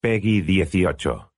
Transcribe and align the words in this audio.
Peggy 0.00 0.42
18. 0.42 1.32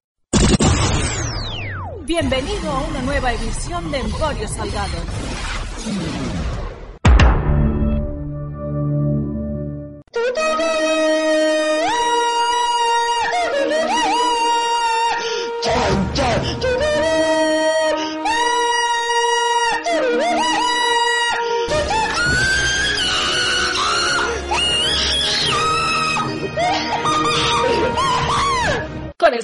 Bienvenido 2.05 2.70
a 2.70 2.80
una 2.88 3.00
nueva 3.02 3.33
edición 3.33 3.91
de 3.91 4.00
Emporio 4.00 4.46
Salgado. 4.48 4.98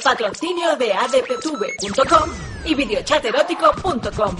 Patrocinio 0.07 0.77
de 0.77 0.93
adptv.com 0.93 2.31
y 2.65 2.77
videochaterótico.com. 2.77 4.37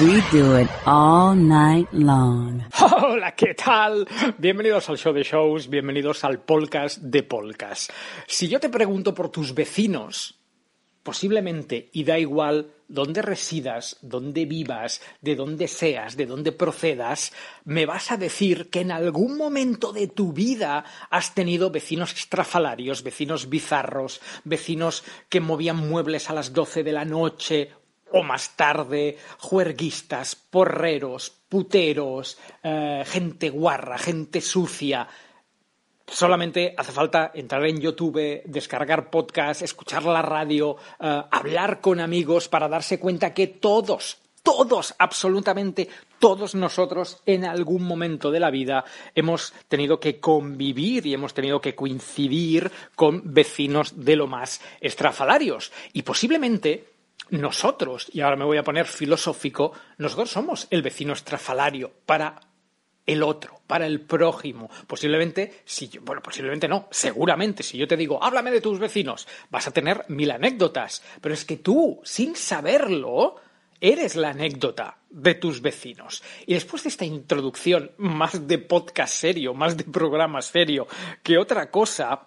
We 0.00 0.20
do 0.30 0.58
it 0.58 0.68
all 0.84 1.34
night 1.34 1.88
long. 1.92 2.62
Hola, 2.78 3.34
¿qué 3.34 3.54
tal? 3.54 4.06
Bienvenidos 4.36 4.90
al 4.90 4.98
show 4.98 5.14
de 5.14 5.22
shows, 5.22 5.70
bienvenidos 5.70 6.22
al 6.24 6.40
podcast 6.40 6.98
de 6.98 7.22
podcast. 7.22 7.90
Si 8.26 8.46
yo 8.46 8.60
te 8.60 8.68
pregunto 8.68 9.14
por 9.14 9.30
tus 9.30 9.54
vecinos, 9.54 10.37
posiblemente, 11.08 11.88
y 11.94 12.04
da 12.04 12.18
igual 12.18 12.70
dónde 12.86 13.22
residas, 13.22 13.96
dónde 14.02 14.44
vivas, 14.44 15.00
de 15.22 15.36
dónde 15.36 15.66
seas, 15.66 16.18
de 16.18 16.26
dónde 16.26 16.52
procedas, 16.52 17.32
me 17.64 17.86
vas 17.86 18.12
a 18.12 18.18
decir 18.18 18.68
que 18.68 18.80
en 18.80 18.90
algún 18.90 19.38
momento 19.38 19.94
de 19.94 20.06
tu 20.06 20.34
vida 20.34 20.84
has 21.08 21.34
tenido 21.34 21.70
vecinos 21.70 22.12
estrafalarios, 22.12 23.02
vecinos 23.02 23.48
bizarros, 23.48 24.20
vecinos 24.44 25.02
que 25.30 25.40
movían 25.40 25.78
muebles 25.78 26.28
a 26.28 26.34
las 26.34 26.52
12 26.52 26.82
de 26.82 26.92
la 26.92 27.06
noche 27.06 27.70
o 28.12 28.22
más 28.22 28.54
tarde, 28.54 29.16
juerguistas, 29.38 30.36
porreros, 30.36 31.32
puteros, 31.48 32.36
eh, 32.62 33.02
gente 33.06 33.48
guarra, 33.48 33.96
gente 33.96 34.42
sucia, 34.42 35.08
Solamente 36.10 36.74
hace 36.76 36.92
falta 36.92 37.32
entrar 37.34 37.64
en 37.66 37.80
YouTube, 37.80 38.42
descargar 38.46 39.10
podcast, 39.10 39.60
escuchar 39.60 40.04
la 40.04 40.22
radio, 40.22 40.76
eh, 40.98 41.22
hablar 41.30 41.80
con 41.80 42.00
amigos 42.00 42.48
para 42.48 42.66
darse 42.66 42.98
cuenta 42.98 43.34
que 43.34 43.48
todos, 43.48 44.18
todos, 44.42 44.94
absolutamente 44.98 45.86
todos 46.18 46.54
nosotros 46.54 47.20
en 47.26 47.44
algún 47.44 47.84
momento 47.84 48.30
de 48.30 48.40
la 48.40 48.50
vida 48.50 48.84
hemos 49.14 49.52
tenido 49.68 50.00
que 50.00 50.18
convivir 50.18 51.06
y 51.06 51.12
hemos 51.12 51.34
tenido 51.34 51.60
que 51.60 51.74
coincidir 51.74 52.72
con 52.96 53.22
vecinos 53.24 54.02
de 54.02 54.16
lo 54.16 54.26
más 54.26 54.62
estrafalarios. 54.80 55.70
Y 55.92 56.02
posiblemente 56.02 56.88
nosotros, 57.30 58.08
y 58.14 58.22
ahora 58.22 58.36
me 58.36 58.46
voy 58.46 58.56
a 58.56 58.64
poner 58.64 58.86
filosófico, 58.86 59.72
nosotros 59.98 60.30
somos 60.30 60.66
el 60.70 60.80
vecino 60.80 61.12
estrafalario 61.12 61.92
para 62.06 62.40
el 63.08 63.22
otro, 63.22 63.62
para 63.66 63.86
el 63.86 64.02
prójimo. 64.02 64.70
Posiblemente, 64.86 65.62
si 65.64 65.88
yo, 65.88 66.02
bueno, 66.02 66.22
posiblemente 66.22 66.68
no, 66.68 66.88
seguramente, 66.90 67.62
si 67.62 67.78
yo 67.78 67.88
te 67.88 67.96
digo, 67.96 68.22
háblame 68.22 68.50
de 68.50 68.60
tus 68.60 68.78
vecinos, 68.78 69.26
vas 69.50 69.66
a 69.66 69.70
tener 69.70 70.04
mil 70.08 70.30
anécdotas. 70.30 71.02
Pero 71.22 71.34
es 71.34 71.46
que 71.46 71.56
tú, 71.56 72.00
sin 72.04 72.36
saberlo, 72.36 73.36
eres 73.80 74.14
la 74.14 74.30
anécdota 74.30 74.98
de 75.08 75.34
tus 75.36 75.62
vecinos. 75.62 76.22
Y 76.46 76.52
después 76.52 76.82
de 76.82 76.90
esta 76.90 77.06
introducción 77.06 77.92
más 77.96 78.46
de 78.46 78.58
podcast 78.58 79.14
serio, 79.14 79.54
más 79.54 79.74
de 79.74 79.84
programa 79.84 80.42
serio 80.42 80.86
que 81.22 81.38
otra 81.38 81.70
cosa, 81.70 82.26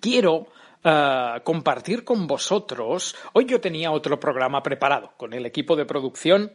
quiero 0.00 0.48
Uh, 0.84 1.42
compartir 1.42 2.04
con 2.04 2.28
vosotros. 2.28 3.16
Hoy 3.32 3.46
yo 3.46 3.60
tenía 3.60 3.90
otro 3.90 4.20
programa 4.20 4.62
preparado 4.62 5.10
con 5.16 5.32
el 5.32 5.44
equipo 5.44 5.74
de 5.74 5.84
producción 5.84 6.52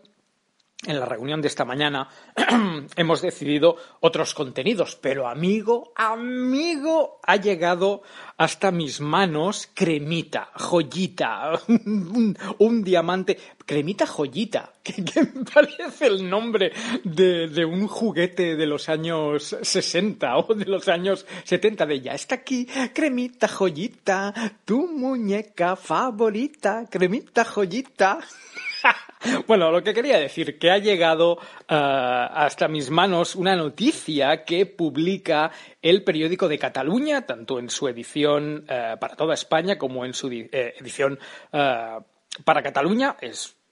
en 0.85 0.99
la 0.99 1.05
reunión 1.05 1.41
de 1.41 1.47
esta 1.47 1.65
mañana 1.65 2.09
hemos 2.95 3.21
decidido 3.21 3.77
otros 4.01 4.33
contenidos, 4.33 4.95
pero 4.95 5.27
amigo, 5.27 5.93
amigo, 5.95 7.19
ha 7.23 7.35
llegado 7.37 8.01
hasta 8.37 8.71
mis 8.71 8.99
manos 8.99 9.69
cremita, 9.73 10.49
joyita, 10.55 11.59
un, 11.67 12.83
diamante, 12.83 13.37
cremita 13.65 14.05
joyita, 14.05 14.73
que, 14.83 15.03
me 15.33 15.45
parece 15.45 16.07
el 16.07 16.29
nombre 16.29 16.71
de, 17.03 17.47
de, 17.47 17.65
un 17.65 17.87
juguete 17.87 18.55
de 18.55 18.65
los 18.65 18.89
años 18.89 19.55
60 19.61 20.37
o 20.37 20.53
de 20.53 20.65
los 20.65 20.87
años 20.87 21.25
70 21.43 21.85
de 21.85 22.01
ya 22.01 22.13
está 22.13 22.35
aquí, 22.35 22.67
cremita 22.93 23.47
joyita, 23.47 24.33
tu 24.65 24.87
muñeca 24.87 25.75
favorita, 25.75 26.85
cremita 26.89 27.45
joyita. 27.45 28.19
bueno, 29.47 29.71
lo 29.71 29.83
que 29.83 29.93
quería 29.93 30.17
decir, 30.17 30.57
que 30.57 30.71
ha 30.71 30.77
llegado 30.77 31.37
eh, 31.67 31.75
hasta 31.75 32.67
mis 32.67 32.89
manos 32.89 33.35
una 33.35 33.55
noticia 33.55 34.43
que 34.43 34.65
publica 34.65 35.51
el 35.81 36.03
periódico 36.03 36.47
de 36.47 36.59
Cataluña, 36.59 37.25
tanto 37.25 37.59
en 37.59 37.69
su 37.69 37.87
edición 37.87 38.65
eh, 38.67 38.95
para 38.99 39.15
toda 39.15 39.33
España 39.33 39.77
como 39.77 40.05
en 40.05 40.13
su 40.13 40.31
eh, 40.31 40.73
edición 40.79 41.19
para 41.51 42.63
Cataluña. 42.63 43.15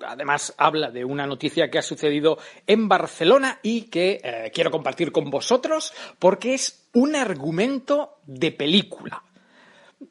Además 0.06 0.54
habla 0.58 0.90
de 0.92 1.06
una 1.06 1.28
noticia 1.28 1.70
que 1.70 1.80
ha 1.80 1.84
sucedido 1.84 2.38
en 2.66 2.88
Barcelona 2.88 3.60
y 3.62 3.84
que 3.84 4.52
quiero 4.54 4.72
compartir 4.72 5.12
con 5.12 5.30
vosotros 5.30 5.94
porque 6.18 6.56
es 6.56 6.90
un 6.94 7.16
argumento 7.16 8.18
de 8.26 8.52
película 8.52 9.24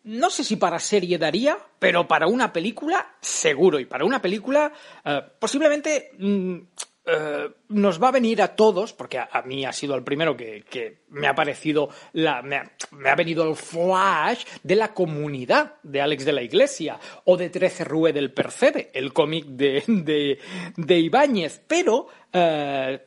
no 0.04 0.30
sé 0.30 0.44
si 0.44 0.56
para 0.56 0.78
serie 0.78 1.18
daría, 1.18 1.58
pero 1.78 2.06
para 2.06 2.26
una 2.26 2.52
película 2.52 3.14
seguro. 3.20 3.78
Y 3.78 3.86
para 3.86 4.04
una 4.04 4.22
película 4.22 4.72
eh, 5.04 5.22
posiblemente 5.38 6.12
mm, 6.18 6.58
eh, 7.06 7.50
nos 7.70 8.00
va 8.00 8.08
a 8.08 8.12
venir 8.12 8.42
a 8.42 8.54
todos, 8.54 8.92
porque 8.92 9.18
a, 9.18 9.42
mí 9.44 9.64
ha 9.64 9.72
sido 9.72 9.94
el 9.94 10.04
primero 10.04 10.36
que, 10.36 10.98
me 11.08 11.26
ha 11.26 11.34
parecido, 11.34 11.88
la, 12.12 12.42
me, 12.42 12.56
ha, 12.56 13.14
venido 13.16 13.48
el 13.48 13.56
flash 13.56 14.44
de 14.62 14.76
la 14.76 14.92
comunidad 14.92 15.76
de 15.82 16.00
Alex 16.00 16.24
de 16.24 16.32
la 16.32 16.42
Iglesia 16.42 17.00
o 17.24 17.36
de 17.36 17.48
Trece 17.48 17.84
Rue 17.84 18.12
del 18.12 18.32
Percebe, 18.32 18.90
el 18.92 19.12
cómic 19.12 19.46
de, 19.46 20.38
de, 20.76 20.98
Ibáñez. 20.98 21.62
Pero 21.66 22.08
eh, 22.32 23.00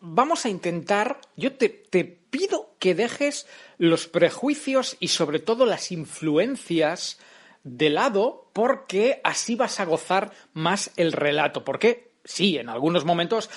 vamos 0.00 0.44
a 0.44 0.48
intentar, 0.48 1.20
yo 1.36 1.52
te, 1.52 1.68
te 1.68 2.04
pido 2.04 2.74
que 2.78 2.94
dejes 2.94 3.46
los 3.78 4.06
prejuicios 4.08 4.96
y 5.00 5.08
sobre 5.08 5.38
todo 5.38 5.64
las 5.64 5.92
influencias 5.92 7.18
de 7.64 7.90
lado 7.90 8.50
porque 8.52 9.20
así 9.24 9.54
vas 9.54 9.80
a 9.80 9.84
gozar 9.84 10.32
más 10.52 10.90
el 10.96 11.12
relato. 11.12 11.64
Porque 11.64 12.12
sí, 12.24 12.58
en 12.58 12.68
algunos 12.68 13.04
momentos 13.04 13.50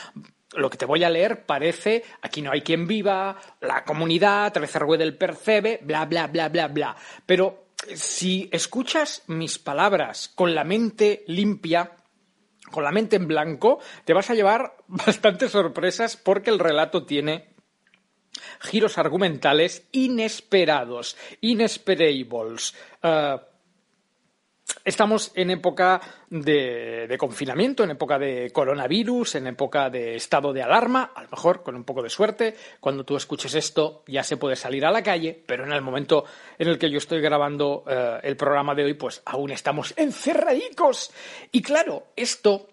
lo 0.54 0.70
que 0.70 0.78
te 0.78 0.86
voy 0.86 1.04
a 1.04 1.10
leer 1.10 1.46
parece 1.46 2.04
aquí 2.22 2.42
no 2.42 2.52
hay 2.52 2.62
quien 2.62 2.88
viva, 2.88 3.38
la 3.62 3.84
comunidad, 3.84 4.52
Trece 4.52 4.80
del 4.98 5.18
Percebe, 5.18 5.80
bla, 5.82 6.06
bla, 6.06 6.28
bla, 6.28 6.50
bla, 6.50 6.68
bla. 6.68 6.96
Pero 7.26 7.68
si 7.96 8.50
escuchas 8.52 9.24
mis 9.28 9.60
palabras 9.60 10.30
con 10.36 10.54
la 10.54 10.64
mente 10.64 11.24
limpia, 11.28 11.96
con 12.70 12.84
la 12.84 12.92
mente 12.92 13.16
en 13.16 13.28
blanco, 13.28 13.80
te 14.06 14.14
vas 14.14 14.30
a 14.30 14.36
llevar 14.36 14.78
bastantes 14.88 15.52
sorpresas 15.52 16.18
porque 16.18 16.50
el 16.50 16.60
relato 16.60 17.06
tiene 17.06 17.51
giros 18.60 18.98
argumentales 18.98 19.88
inesperados, 19.92 21.18
inesperables. 21.42 22.76
Eh, 23.04 23.38
Estamos 24.84 25.32
en 25.36 25.52
época 25.52 26.02
de, 26.30 27.16
confinamiento, 27.20 27.84
en 27.84 27.92
época 27.92 28.18
de 28.18 28.52
coronavirus, 28.52 29.36
en 29.36 29.48
época 29.48 29.90
de 29.90 30.16
estado 30.16 30.54
de 30.54 30.64
alarma. 30.64 31.12
A 31.16 31.24
lo 31.24 31.30
mejor, 31.30 31.62
con 31.62 31.76
un 31.76 31.84
poco 31.84 32.02
de 32.02 32.10
suerte, 32.10 32.56
cuando 32.80 33.04
tú 33.04 33.16
escuches 33.16 33.54
esto 33.54 34.04
ya 34.08 34.24
se 34.24 34.38
puede 34.38 34.56
salir 34.56 34.86
a 34.86 34.92
la 34.92 35.04
calle, 35.04 35.44
pero 35.46 35.66
en 35.66 35.72
el 35.72 35.82
momento 35.82 36.26
en 36.58 36.68
el 36.68 36.80
que 36.80 36.90
yo 36.90 36.98
estoy 36.98 37.22
grabando 37.22 37.84
eh, 37.88 38.20
el 38.24 38.36
programa 38.36 38.74
de 38.74 38.86
hoy, 38.86 38.94
pues 38.96 39.22
aún 39.26 39.52
estamos 39.52 39.94
encerradicos. 39.98 41.12
Y 41.52 41.62
claro, 41.62 42.08
esto 42.16 42.68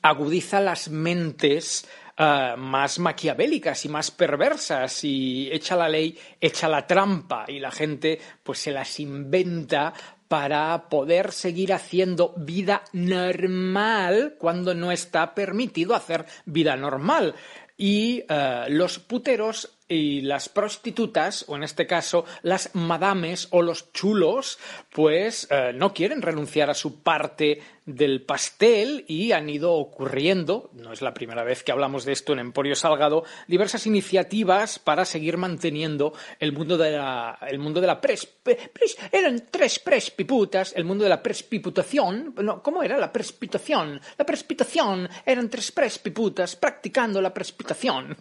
agudiza 0.00 0.60
las 0.60 0.88
mentes 0.88 1.86
Uh, 2.16 2.56
más 2.56 3.00
maquiavélicas 3.00 3.84
y 3.86 3.88
más 3.88 4.12
perversas 4.12 5.02
y 5.02 5.48
echa 5.50 5.74
la 5.74 5.88
ley, 5.88 6.16
echa 6.40 6.68
la 6.68 6.86
trampa 6.86 7.44
y 7.48 7.58
la 7.58 7.72
gente 7.72 8.20
pues 8.40 8.60
se 8.60 8.70
las 8.70 9.00
inventa 9.00 9.92
para 10.28 10.88
poder 10.88 11.32
seguir 11.32 11.72
haciendo 11.72 12.32
vida 12.36 12.84
normal 12.92 14.36
cuando 14.38 14.74
no 14.74 14.92
está 14.92 15.34
permitido 15.34 15.92
hacer 15.94 16.24
vida 16.44 16.76
normal. 16.76 17.34
Y 17.76 18.22
eh, 18.28 18.66
los 18.68 19.00
puteros 19.00 19.73
y 19.88 20.22
las 20.22 20.48
prostitutas, 20.48 21.44
o 21.48 21.56
en 21.56 21.62
este 21.62 21.86
caso 21.86 22.24
las 22.42 22.74
madames 22.74 23.48
o 23.50 23.60
los 23.60 23.92
chulos, 23.92 24.58
pues 24.90 25.46
eh, 25.50 25.72
no 25.74 25.92
quieren 25.92 26.22
renunciar 26.22 26.70
a 26.70 26.74
su 26.74 27.02
parte 27.02 27.60
del 27.84 28.22
pastel 28.22 29.04
y 29.08 29.32
han 29.32 29.50
ido 29.50 29.72
ocurriendo, 29.74 30.70
no 30.72 30.92
es 30.92 31.02
la 31.02 31.12
primera 31.12 31.44
vez 31.44 31.62
que 31.62 31.70
hablamos 31.70 32.06
de 32.06 32.12
esto 32.12 32.32
en 32.32 32.38
Emporio 32.38 32.74
Salgado, 32.74 33.24
diversas 33.46 33.86
iniciativas 33.86 34.78
para 34.78 35.04
seguir 35.04 35.36
manteniendo 35.36 36.14
el 36.40 36.52
mundo 36.52 36.78
de 36.78 36.92
la, 36.92 37.38
el 37.46 37.58
mundo 37.58 37.82
de 37.82 37.86
la 37.86 38.00
pres, 38.00 38.26
eran 39.12 39.48
tres 39.50 39.78
prespiputas, 39.80 40.72
el 40.74 40.84
mundo 40.84 41.04
de 41.04 41.10
la 41.10 41.22
prespiputación, 41.22 42.34
¿cómo 42.62 42.82
era 42.82 42.96
la 42.96 43.12
prespitación? 43.12 44.00
La 44.16 44.24
prespitación, 44.24 45.06
eran 45.26 45.50
tres 45.50 45.70
prespiputas 45.70 46.56
practicando 46.56 47.20
la 47.20 47.34
prespitación. 47.34 48.16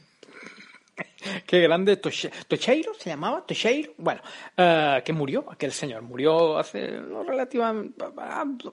Qué 1.47 1.59
grande 1.61 1.97
Tocheiro 1.97 2.93
se 2.93 3.09
llamaba, 3.09 3.45
Tocheiro, 3.45 3.93
bueno, 3.97 4.21
eh, 4.55 5.01
que 5.03 5.13
murió, 5.13 5.45
aquel 5.51 5.71
señor, 5.71 6.01
murió 6.01 6.57
hace 6.57 6.91
no, 6.91 7.23
relativamente 7.23 8.03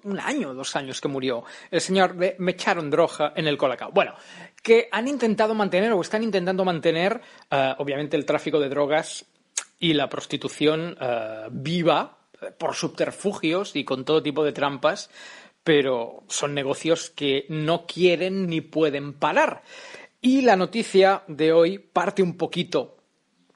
un 0.05 0.20
año, 0.20 0.55
dos 0.55 0.76
años 0.76 1.00
que 1.00 1.08
murió, 1.08 1.44
el 1.70 1.81
señor 1.81 2.14
de 2.14 2.37
Me 2.38 2.52
echaron 2.52 2.90
droga 2.90 3.32
en 3.37 3.46
el 3.46 3.56
Colacao. 3.56 3.90
Bueno, 3.93 4.14
que 4.62 4.88
han 4.90 5.08
intentado 5.08 5.55
mantener 5.55 5.93
o 5.93 6.00
están 6.00 6.22
intentando 6.22 6.64
mantener, 6.64 7.20
eh, 7.50 7.75
obviamente, 7.78 8.17
el 8.17 8.26
tráfico 8.26 8.61
de 8.61 8.69
drogas 8.69 9.25
y 9.78 9.94
la 9.94 10.08
prostitución 10.08 10.96
eh, 11.00 11.46
viva 11.50 12.19
por 12.58 12.75
subterfugios 12.75 13.76
y 13.76 13.84
con 13.84 14.05
todo 14.05 14.22
tipo 14.22 14.44
de 14.44 14.52
trampas, 14.52 15.11
pero 15.62 16.25
son 16.28 16.55
negocios 16.55 17.11
que 17.11 17.44
no 17.49 17.87
quieren 17.87 18.46
ni 18.46 18.61
pueden 18.61 19.12
parar. 19.12 19.62
Y 20.20 20.43
la 20.43 20.56
noticia 20.56 21.22
de 21.28 21.52
hoy 21.52 21.78
parte 21.78 22.22
un 22.22 22.37
poquito 22.37 22.99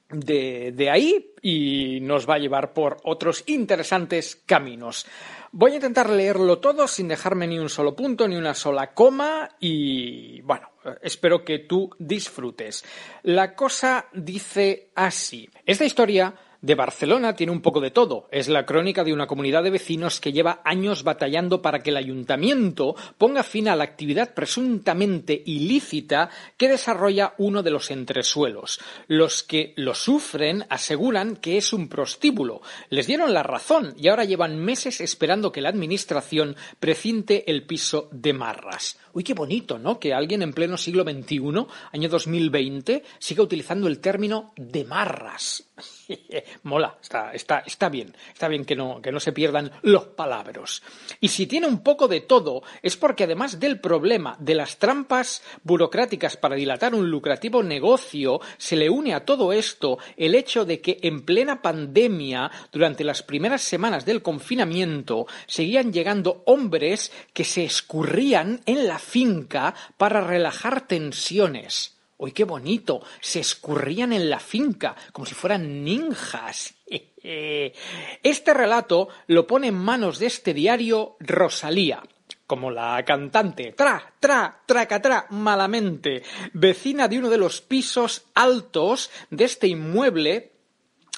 de, 0.09 0.89
ahí 0.91 1.33
y 1.41 1.99
nos 2.01 2.27
va 2.29 2.35
a 2.35 2.39
llevar 2.39 2.73
por 2.73 2.97
otros 3.03 3.43
interesantes 3.47 4.35
caminos. 4.45 5.05
Voy 5.51 5.73
a 5.73 5.75
intentar 5.75 6.09
leerlo 6.09 6.59
todo 6.59 6.87
sin 6.87 7.07
dejarme 7.07 7.47
ni 7.47 7.59
un 7.59 7.69
solo 7.69 7.95
punto 7.95 8.27
ni 8.27 8.35
una 8.35 8.53
sola 8.53 8.93
coma 8.93 9.49
y 9.59 10.41
bueno, 10.41 10.71
espero 11.01 11.45
que 11.45 11.59
tú 11.59 11.89
disfrutes. 11.99 12.83
La 13.23 13.55
cosa 13.55 14.07
dice 14.13 14.89
así. 14.95 15.49
Esta 15.65 15.85
historia 15.85 16.33
de 16.65 16.73
Barcelona 16.73 17.35
tiene 17.35 17.51
un 17.51 17.61
poco 17.61 17.79
de 17.79 17.91
todo. 17.91 18.27
Es 18.31 18.47
la 18.47 18.65
crónica 18.65 19.03
de 19.03 19.13
una 19.13 19.27
comunidad 19.27 19.61
de 19.61 19.69
vecinos 19.69 20.19
que 20.19 20.33
lleva 20.33 20.61
años 20.65 21.03
batallando 21.03 21.61
para 21.61 21.83
que 21.83 21.91
el 21.91 21.97
ayuntamiento 21.97 22.95
ponga 23.19 23.43
fin 23.43 23.67
a 23.67 23.75
la 23.75 23.83
actividad 23.83 24.33
presuntamente 24.33 25.43
ilícita 25.45 26.31
que 26.57 26.67
desarrolla 26.67 27.35
uno 27.37 27.61
de 27.61 27.69
los 27.69 27.91
entresuelos. 27.91 28.79
Los 29.07 29.43
que 29.43 29.73
lo 29.75 29.93
sufren 29.93 30.65
aseguran 30.67 31.35
que 31.35 31.57
es 31.57 31.71
un 31.71 31.87
prostíbulo. 31.87 32.63
Les 32.89 33.05
dieron 33.05 33.31
la 33.31 33.43
razón 33.43 33.93
y 33.95 34.07
ahora 34.07 34.25
llevan 34.25 34.57
meses 34.57 35.01
esperando 35.01 35.51
que 35.51 35.61
la 35.61 35.69
administración 35.69 36.55
precinte 36.79 37.51
el 37.51 37.67
piso 37.67 38.09
de 38.11 38.33
Marras. 38.33 38.97
Uy, 39.13 39.23
qué 39.23 39.35
bonito, 39.35 39.77
¿no? 39.77 39.99
Que 39.99 40.15
alguien 40.15 40.41
en 40.41 40.51
pleno 40.51 40.77
siglo 40.77 41.03
XXI, 41.03 41.67
año 41.91 42.09
2020, 42.09 43.03
siga 43.19 43.43
utilizando 43.43 43.87
el 43.87 43.99
término 43.99 44.51
de 44.57 44.83
marras. 44.83 45.64
Mola, 46.63 46.97
está, 47.01 47.33
está, 47.33 47.59
está 47.59 47.89
bien, 47.89 48.15
está 48.31 48.47
bien 48.47 48.65
que 48.65 48.75
no, 48.75 49.01
que 49.01 49.11
no 49.11 49.19
se 49.19 49.33
pierdan 49.33 49.71
los 49.81 50.05
palabras. 50.05 50.81
Y 51.19 51.27
si 51.27 51.47
tiene 51.47 51.67
un 51.67 51.83
poco 51.83 52.07
de 52.07 52.21
todo, 52.21 52.63
es 52.81 52.95
porque 52.97 53.25
además 53.25 53.59
del 53.59 53.79
problema 53.79 54.37
de 54.39 54.55
las 54.55 54.77
trampas 54.77 55.43
burocráticas 55.63 56.37
para 56.37 56.55
dilatar 56.55 56.95
un 56.95 57.09
lucrativo 57.09 57.61
negocio, 57.63 58.39
se 58.57 58.75
le 58.75 58.89
une 58.89 59.13
a 59.13 59.25
todo 59.25 59.51
esto 59.51 59.97
el 60.17 60.35
hecho 60.35 60.65
de 60.65 60.81
que 60.81 60.99
en 61.01 61.25
plena 61.25 61.61
pandemia, 61.61 62.51
durante 62.71 63.03
las 63.03 63.23
primeras 63.23 63.61
semanas 63.61 64.05
del 64.05 64.21
confinamiento, 64.21 65.27
seguían 65.47 65.91
llegando 65.91 66.43
hombres 66.45 67.11
que 67.33 67.43
se 67.43 67.65
escurrían 67.65 68.61
en 68.65 68.87
la 68.87 68.99
finca 68.99 69.73
para 69.97 70.21
relajar 70.21 70.87
tensiones. 70.87 71.94
¡Uy, 72.17 72.31
qué 72.31 72.45
bonito! 72.45 73.01
Se 73.19 73.41
escurrían 73.41 74.13
en 74.13 74.29
la 74.29 74.39
finca, 74.39 74.95
como 75.11 75.25
si 75.25 75.33
fueran 75.33 75.83
ninjas. 75.83 76.73
Este 77.25 78.53
relato 78.53 79.09
lo 79.25 79.47
pone 79.47 79.69
en 79.69 79.75
manos 79.75 80.19
de 80.19 80.27
este 80.27 80.53
diario 80.53 81.17
Rosalía, 81.19 82.03
como 82.45 82.69
la 82.69 83.03
cantante 83.03 83.71
tra, 83.71 84.13
tra, 84.19 84.61
traca, 84.63 85.01
tra, 85.01 85.25
malamente, 85.31 86.21
vecina 86.53 87.07
de 87.07 87.17
uno 87.17 87.31
de 87.31 87.39
los 87.39 87.61
pisos 87.61 88.25
altos 88.35 89.09
de 89.31 89.45
este 89.45 89.67
inmueble 89.67 90.54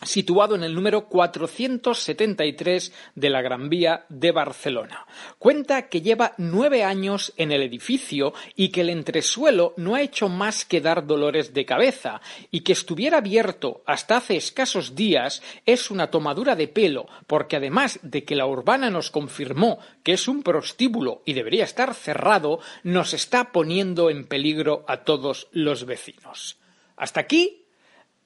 situado 0.04 0.56
en 0.56 0.64
el 0.64 0.76
número 0.76 1.08
473 1.08 2.94
de 3.16 3.30
la 3.30 3.42
Gran 3.42 3.70
Vía 3.70 4.06
de 4.10 4.32
Barcelona. 4.32 5.08
Cuenta 5.40 5.90
que 5.90 6.02
lleva 6.02 6.34
nueve 6.38 6.84
años 6.84 7.34
en 7.38 7.52
el 7.52 7.64
edificio 7.64 8.34
y 8.56 8.70
que 8.70 8.82
el 8.82 8.90
entresuelo 8.90 9.74
no 9.78 9.96
ha 9.96 10.02
hecho 10.02 10.30
más 10.30 10.66
que 10.66 10.82
dar 10.82 11.08
dolores 11.08 11.54
de 11.54 11.66
cabeza 11.66 12.22
y 12.52 12.62
que 12.62 12.74
estuviera 12.74 13.18
abierto 13.18 13.82
hasta 13.86 14.18
hace 14.18 14.38
escasos 14.38 14.96
días 14.96 15.42
es 15.66 15.90
una 15.90 16.12
tomadura 16.12 16.56
de 16.56 16.68
pelo 16.68 17.08
porque 17.26 17.56
además 17.56 18.00
de 18.04 18.24
que 18.24 18.36
la 18.36 18.46
urbana 18.46 18.90
nos 18.90 19.10
confirmó 19.10 19.80
que 20.04 20.14
es 20.14 20.28
un 20.28 20.44
prostíbulo 20.44 21.24
y 21.26 21.34
debería 21.34 21.64
estar 21.64 21.94
cerrado, 21.94 22.60
nos 22.84 23.14
está 23.14 23.52
poniendo 23.52 24.10
en 24.10 24.28
peligro 24.28 24.86
a 24.88 25.04
todos 25.04 25.48
los 25.52 25.86
vecinos. 25.86 26.58
Hasta 26.96 27.20
aquí 27.20 27.67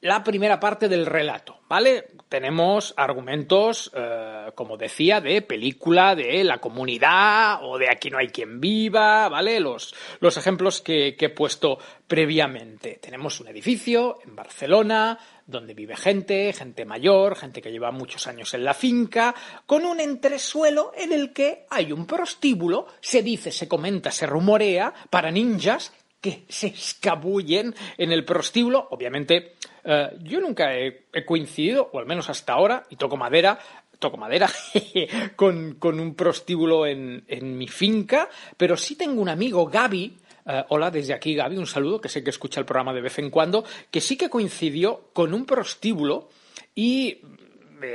la 0.02 0.24
primera 0.24 0.60
parte 0.60 0.90
del 0.90 1.06
relato, 1.06 1.60
¿vale? 1.70 2.08
Tenemos 2.28 2.94
argumentos, 2.98 3.92
eh, 3.96 4.52
como 4.56 4.76
decía, 4.76 5.22
de 5.22 5.44
película, 5.44 6.16
de 6.16 6.44
la 6.44 6.58
comunidad 6.58 7.60
o 7.64 7.78
de 7.78 7.90
aquí 7.90 8.10
no 8.10 8.18
hay 8.18 8.30
quien 8.30 8.60
viva, 8.60 9.30
¿vale? 9.30 9.60
Los, 9.60 9.94
los 10.20 10.38
ejemplos 10.38 10.82
que, 10.82 11.16
que 11.16 11.26
he 11.26 11.30
puesto 11.30 11.78
previamente. 12.08 13.00
Tenemos 13.00 13.40
un 13.42 13.50
edificio 13.50 14.18
en 14.26 14.36
Barcelona 14.36 15.20
donde 15.46 15.76
vive 15.76 15.96
gente, 15.96 16.52
gente 16.54 16.84
mayor, 16.84 17.36
gente 17.36 17.62
que 17.62 17.72
lleva 17.72 17.92
muchos 17.92 18.26
años 18.26 18.54
en 18.56 18.64
la 18.64 18.74
finca, 18.74 19.36
con 19.68 19.86
un 19.86 20.00
entresuelo 20.00 20.94
en 20.98 21.12
el 21.12 21.34
que 21.34 21.66
hay 21.70 21.92
un 21.92 22.08
prostíbulo, 22.08 22.88
se 23.02 23.22
dice, 23.22 23.52
se 23.52 23.68
comenta, 23.68 24.12
se 24.12 24.26
rumorea, 24.26 24.94
para 25.10 25.30
ninjas 25.30 25.94
que 26.22 26.46
se 26.48 26.68
escabullen 26.68 27.76
en 27.98 28.12
el 28.12 28.24
prostíbulo. 28.24 28.88
Obviamente, 28.92 29.56
eh, 29.84 30.18
yo 30.24 30.40
nunca 30.40 30.76
he, 30.76 31.06
coincidido, 31.26 31.90
o 31.94 32.00
al 32.00 32.06
menos 32.06 32.30
hasta 32.30 32.54
ahora, 32.54 32.84
y 32.90 32.96
toco 32.96 33.18
madera, 33.18 33.60
toco 34.00 34.18
madera, 34.18 34.50
con, 35.36 35.78
un 35.84 36.16
prostíbulo 36.16 36.86
en, 36.86 37.58
mi 37.58 37.68
finca, 37.68 38.30
pero 38.58 38.78
sí 38.78 38.96
tengo 38.96 39.22
un 39.22 39.30
amigo, 39.30 39.66
Gaby, 39.68 40.18
eh, 40.46 40.64
hola, 40.70 40.90
desde 40.92 41.14
aquí 41.14 41.36
Gaby, 41.36 41.58
un 41.58 41.68
saludo, 41.68 42.02
que 42.02 42.10
sé 42.10 42.24
que 42.24 42.30
escucha 42.32 42.60
el 42.60 42.66
programa 42.66 42.94
de 42.94 43.02
vez 43.02 43.20
en 43.20 43.30
cuando, 43.30 43.64
que 43.90 44.02
sí 44.02 44.18
que 44.18 44.30
coincidió 44.30 45.10
con 45.14 45.34
un 45.34 45.46
prostíbulo 45.46 46.30
y 46.76 47.20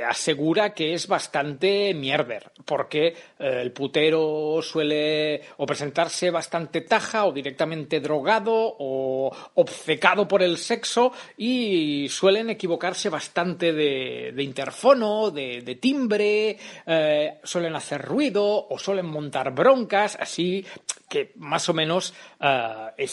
asegura 0.07 0.73
que 0.73 0.93
es 0.93 1.07
bastante 1.07 1.93
mierder, 1.93 2.51
porque 2.65 3.07
eh, 3.07 3.15
el 3.61 3.71
putero 3.71 4.59
suele 4.61 5.41
o 5.57 5.65
presentarse 5.65 6.29
bastante 6.31 6.81
taja 6.81 7.25
o 7.25 7.31
directamente 7.31 7.99
drogado 7.99 8.53
o 8.53 9.31
obcecado 9.55 10.27
por 10.27 10.43
el 10.43 10.57
sexo 10.57 11.11
y 11.37 12.07
suelen 12.09 12.49
equivocarse 12.49 13.09
bastante 13.09 13.73
de, 13.73 14.43
interfono, 14.43 15.31
de, 15.31 15.77
timbre, 15.81 16.57
eh, 16.85 17.39
suelen 17.43 17.75
hacer 17.75 18.01
ruido 18.01 18.67
o 18.69 18.77
suelen 18.77 19.07
montar 19.07 19.53
broncas, 19.53 20.17
así 20.19 20.65
que 21.09 21.33
más 21.35 21.67
o 21.69 21.73
menos 21.73 22.13
eh, 22.39 23.07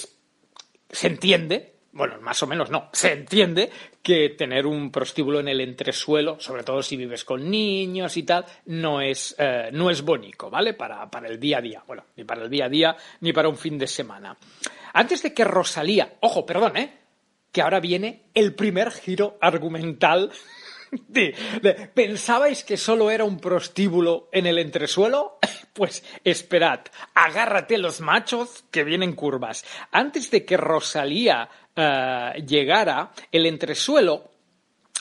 se 0.90 1.06
entiende 1.06 1.73
bueno, 1.94 2.20
más 2.20 2.42
o 2.42 2.46
menos 2.46 2.70
no, 2.70 2.88
se 2.92 3.12
entiende 3.12 3.70
que 4.02 4.30
tener 4.30 4.66
un 4.66 4.90
prostíbulo 4.90 5.38
en 5.38 5.48
el 5.48 5.60
entresuelo, 5.60 6.38
sobre 6.40 6.64
todo 6.64 6.82
si 6.82 6.96
vives 6.96 7.24
con 7.24 7.48
niños 7.48 8.16
y 8.16 8.24
tal, 8.24 8.44
no 8.66 9.00
es, 9.00 9.34
eh, 9.38 9.70
no 9.72 9.90
es 9.90 10.02
bonito, 10.02 10.50
¿vale? 10.50 10.74
Para, 10.74 11.08
para 11.08 11.28
el 11.28 11.38
día 11.38 11.58
a 11.58 11.62
día, 11.62 11.82
bueno, 11.86 12.04
ni 12.16 12.24
para 12.24 12.42
el 12.42 12.50
día 12.50 12.66
a 12.66 12.68
día 12.68 12.96
ni 13.20 13.32
para 13.32 13.48
un 13.48 13.56
fin 13.56 13.78
de 13.78 13.86
semana. 13.86 14.36
Antes 14.92 15.22
de 15.22 15.32
que 15.32 15.44
Rosalía, 15.44 16.14
ojo, 16.20 16.44
perdón, 16.44 16.76
¿eh? 16.76 16.98
Que 17.52 17.62
ahora 17.62 17.78
viene 17.78 18.24
el 18.34 18.54
primer 18.54 18.90
giro 18.90 19.38
argumental 19.40 20.32
¿Pensabais 21.94 22.64
que 22.64 22.76
solo 22.76 23.10
era 23.10 23.24
un 23.24 23.38
prostíbulo 23.38 24.28
en 24.32 24.46
el 24.46 24.58
entresuelo? 24.58 25.38
Pues 25.74 26.04
esperad, 26.22 26.82
agárrate 27.16 27.78
los 27.78 28.00
machos 28.00 28.64
que 28.70 28.84
vienen 28.84 29.16
curvas. 29.16 29.64
Antes 29.90 30.30
de 30.30 30.44
que 30.44 30.56
Rosalía 30.56 31.48
eh, 31.74 32.44
llegara, 32.46 33.10
el 33.32 33.44
entresuelo 33.44 34.30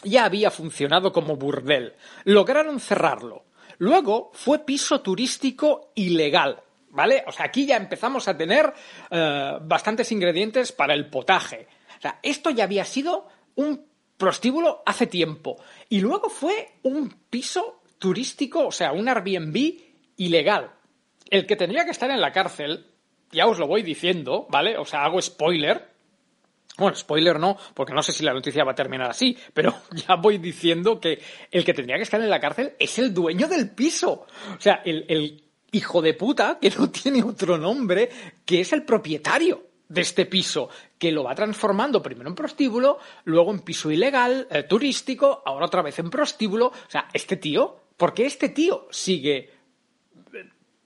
ya 0.03 0.25
había 0.25 0.49
funcionado 0.49 1.11
como 1.11 1.35
burdel. 1.35 1.93
Lograron 2.23 2.79
cerrarlo. 2.79 3.45
Luego 3.77 4.31
fue 4.33 4.65
piso 4.65 5.01
turístico 5.01 5.91
ilegal. 5.93 6.59
¿Vale? 6.89 7.23
O 7.27 7.31
sea, 7.31 7.45
aquí 7.45 7.67
ya 7.67 7.77
empezamos 7.77 8.27
a 8.27 8.35
tener 8.35 8.73
eh, 9.11 9.57
bastantes 9.61 10.11
ingredientes 10.11 10.71
para 10.71 10.95
el 10.95 11.07
potaje. 11.07 11.67
O 11.99 12.01
sea, 12.01 12.19
esto 12.23 12.49
ya 12.49 12.63
había 12.63 12.85
sido 12.85 13.27
un 13.55 13.92
prostíbulo 14.23 14.83
hace 14.85 15.05
tiempo. 15.05 15.57
Y 15.89 15.99
luego 15.99 16.29
fue 16.29 16.75
un 16.83 17.09
piso 17.29 17.81
turístico, 17.99 18.67
o 18.67 18.71
sea, 18.71 18.93
un 18.93 19.09
Airbnb 19.09 19.57
ilegal. 20.15 20.71
El 21.29 21.45
que 21.45 21.57
tendría 21.57 21.83
que 21.83 21.91
estar 21.91 22.09
en 22.09 22.21
la 22.21 22.31
cárcel, 22.31 22.87
ya 23.33 23.47
os 23.47 23.59
lo 23.59 23.67
voy 23.67 23.83
diciendo, 23.83 24.47
¿vale? 24.49 24.77
O 24.77 24.85
sea, 24.85 25.03
hago 25.03 25.21
spoiler, 25.21 25.89
bueno, 26.77 26.95
spoiler 26.95 27.37
no, 27.37 27.57
porque 27.73 27.93
no 27.93 28.01
sé 28.01 28.13
si 28.13 28.23
la 28.23 28.33
noticia 28.33 28.63
va 28.63 28.71
a 28.71 28.75
terminar 28.75 29.09
así, 29.09 29.37
pero 29.53 29.75
ya 30.07 30.15
voy 30.15 30.37
diciendo 30.37 31.01
que 31.01 31.21
el 31.51 31.65
que 31.65 31.73
tendría 31.73 31.97
que 31.97 32.03
estar 32.03 32.21
en 32.21 32.29
la 32.29 32.39
cárcel 32.39 32.75
es 32.79 32.97
el 32.99 33.13
dueño 33.13 33.49
del 33.49 33.71
piso. 33.71 34.25
O 34.57 34.61
sea, 34.61 34.83
el, 34.85 35.03
el 35.09 35.43
hijo 35.73 36.01
de 36.01 36.13
puta, 36.13 36.59
que 36.61 36.69
no 36.69 36.89
tiene 36.89 37.21
otro 37.21 37.57
nombre, 37.57 38.09
que 38.45 38.61
es 38.61 38.71
el 38.71 38.83
propietario 38.83 39.72
de 39.93 40.01
este 40.01 40.25
piso, 40.25 40.69
que 40.97 41.11
lo 41.11 41.23
va 41.23 41.35
transformando 41.35 42.01
primero 42.01 42.29
en 42.29 42.35
prostíbulo, 42.35 42.97
luego 43.25 43.51
en 43.51 43.59
piso 43.59 43.91
ilegal, 43.91 44.47
eh, 44.49 44.63
turístico, 44.63 45.43
ahora 45.45 45.67
otra 45.67 45.81
vez 45.81 45.99
en 45.99 46.09
prostíbulo. 46.09 46.67
O 46.67 46.89
sea, 46.89 47.07
este 47.13 47.37
tío, 47.37 47.83
¿por 47.95 48.13
qué 48.13 48.25
este 48.25 48.49
tío 48.49 48.87
sigue 48.89 49.51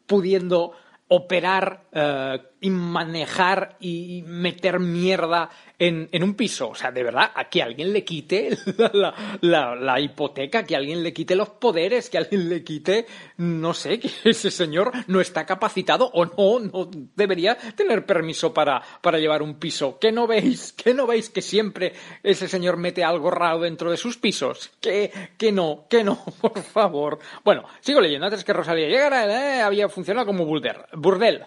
pudiendo 0.06 0.74
operar 1.10 1.88
eh, 1.92 2.40
y 2.60 2.70
manejar 2.70 3.76
y 3.80 4.24
meter 4.26 4.80
mierda 4.80 5.50
en, 5.80 6.10
en 6.12 6.24
un 6.24 6.34
piso. 6.34 6.70
O 6.70 6.76
sea, 6.76 6.92
de 6.92 7.04
verdad, 7.04 7.32
a 7.36 7.50
que 7.50 7.62
alguien 7.62 7.94
le 7.94 8.04
quite 8.04 8.58
la, 8.78 9.14
la- 9.42 9.76
la- 9.76 10.00
hipoteca, 10.00 10.64
que 10.64 10.76
alguien 10.76 11.04
le 11.04 11.14
quite 11.14 11.36
los 11.36 11.50
poderes, 11.50 12.10
que 12.10 12.18
alguien 12.18 12.50
le 12.50 12.64
quite, 12.64 13.06
no 13.38 13.74
sé, 13.74 14.00
que 14.00 14.10
ese 14.30 14.50
señor 14.52 14.92
no 15.08 15.22
está 15.22 15.46
capacitado 15.46 16.10
o 16.14 16.26
no, 16.26 16.60
no 16.60 16.90
debería 17.16 17.56
tener 17.76 18.06
permiso 18.06 18.54
para, 18.54 18.82
para 19.02 19.20
llevar 19.20 19.42
un 19.44 19.56
piso. 19.60 19.98
¿Qué 20.00 20.12
no 20.12 20.26
veis? 20.28 20.74
¿Qué 20.84 20.94
no 20.94 21.06
veis 21.06 21.30
que 21.30 21.42
siempre 21.44 21.94
ese 22.24 22.48
señor 22.48 22.78
mete 22.78 23.04
algo 23.04 23.30
raro 23.30 23.60
dentro 23.60 23.92
de 23.92 23.98
sus 23.98 24.18
pisos? 24.18 24.72
Que, 24.82 25.12
que 25.38 25.52
no, 25.52 25.86
que 25.90 26.04
no, 26.04 26.24
por 26.42 26.62
favor. 26.64 27.20
Bueno, 27.44 27.66
sigo 27.82 28.02
leyendo. 28.02 28.26
Antes 28.26 28.44
que 28.44 28.54
Rosalía 28.54 28.88
llegara, 28.88 29.58
eh, 29.58 29.62
había 29.62 29.88
funcionado 29.90 30.26
como. 30.26 30.48
Burdel. 30.48 31.44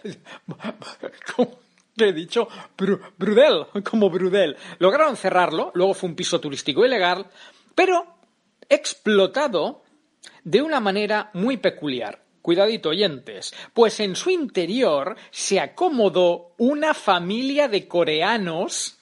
¿Cómo? 1.37 1.59
¿Qué 1.97 2.09
he 2.09 2.13
dicho? 2.13 2.49
Bru- 2.79 3.01
Brudel, 3.19 3.67
como 3.85 4.09
Brudel. 4.11 4.57
Lograron 4.79 5.17
cerrarlo, 5.17 5.71
luego 5.75 5.93
fue 5.95 6.09
un 6.09 6.17
piso 6.17 6.41
turístico 6.41 6.85
ilegal, 6.85 7.27
pero 7.75 8.07
explotado 8.69 9.83
de 10.45 10.63
una 10.63 10.81
manera 10.81 11.31
muy 11.35 11.57
peculiar. 11.57 12.23
Cuidadito, 12.43 12.89
oyentes, 12.89 13.53
pues 13.75 14.01
en 14.01 14.17
su 14.17 14.31
interior 14.31 15.15
se 15.31 15.61
acomodó 15.61 16.55
una 16.57 16.95
familia 16.95 17.69
de 17.69 17.87
coreanos 17.87 18.97